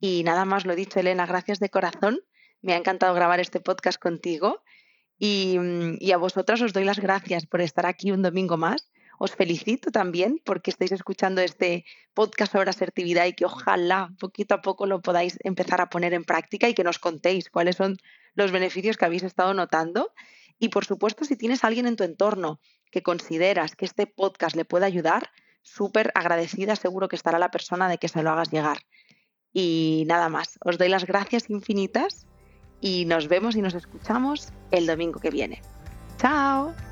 Y 0.00 0.22
nada 0.24 0.44
más, 0.44 0.66
lo 0.66 0.74
dicho, 0.74 0.98
Elena, 1.00 1.26
gracias 1.26 1.60
de 1.60 1.70
corazón. 1.70 2.20
Me 2.62 2.72
ha 2.72 2.76
encantado 2.76 3.14
grabar 3.14 3.40
este 3.40 3.60
podcast 3.60 4.00
contigo 4.00 4.62
Mm, 5.20 5.96
y, 5.98 6.12
a 6.12 6.16
vosotras 6.16 6.60
os 6.62 6.72
doy 6.72 6.84
las 6.84 7.00
gracias 7.00 7.46
por 7.46 7.60
estar 7.60 7.86
aquí 7.86 8.10
un 8.12 8.22
domingo 8.22 8.56
más. 8.56 8.90
Os 9.18 9.34
felicito 9.34 9.90
también 9.90 10.40
porque 10.44 10.70
estáis 10.70 10.92
escuchando 10.92 11.40
este 11.40 11.84
podcast 12.14 12.52
sobre 12.52 12.70
asertividad 12.70 13.26
y 13.26 13.32
que 13.32 13.44
ojalá 13.44 14.14
poquito 14.20 14.54
a 14.54 14.62
poco 14.62 14.86
lo 14.86 15.02
podáis 15.02 15.38
empezar 15.42 15.80
a 15.80 15.90
poner 15.90 16.14
en 16.14 16.24
práctica 16.24 16.68
y 16.68 16.74
que 16.74 16.84
nos 16.84 17.00
contéis 17.00 17.50
cuáles 17.50 17.76
son 17.76 17.96
los 18.34 18.52
beneficios 18.52 18.96
que 18.96 19.06
habéis 19.06 19.24
estado 19.24 19.54
notando. 19.54 20.12
Y 20.58 20.68
por 20.68 20.84
supuesto, 20.84 21.24
si 21.24 21.36
tienes 21.36 21.64
alguien 21.64 21.86
en 21.86 21.96
tu 21.96 22.04
entorno 22.04 22.60
que 22.90 23.02
consideras 23.02 23.76
que 23.76 23.84
este 23.84 24.06
podcast 24.06 24.56
le 24.56 24.64
puede 24.64 24.86
ayudar, 24.86 25.30
súper 25.62 26.10
agradecida 26.14 26.76
seguro 26.76 27.08
que 27.08 27.16
estará 27.16 27.38
la 27.38 27.50
persona 27.50 27.88
de 27.88 27.98
que 27.98 28.08
se 28.08 28.22
lo 28.22 28.30
hagas 28.30 28.50
llegar. 28.50 28.78
Y 29.52 30.04
nada 30.06 30.28
más, 30.28 30.58
os 30.64 30.78
doy 30.78 30.88
las 30.88 31.06
gracias 31.06 31.50
infinitas 31.50 32.26
y 32.80 33.04
nos 33.04 33.28
vemos 33.28 33.56
y 33.56 33.62
nos 33.62 33.74
escuchamos 33.74 34.52
el 34.70 34.86
domingo 34.86 35.20
que 35.20 35.30
viene. 35.30 35.62
¡Chao! 36.18 36.87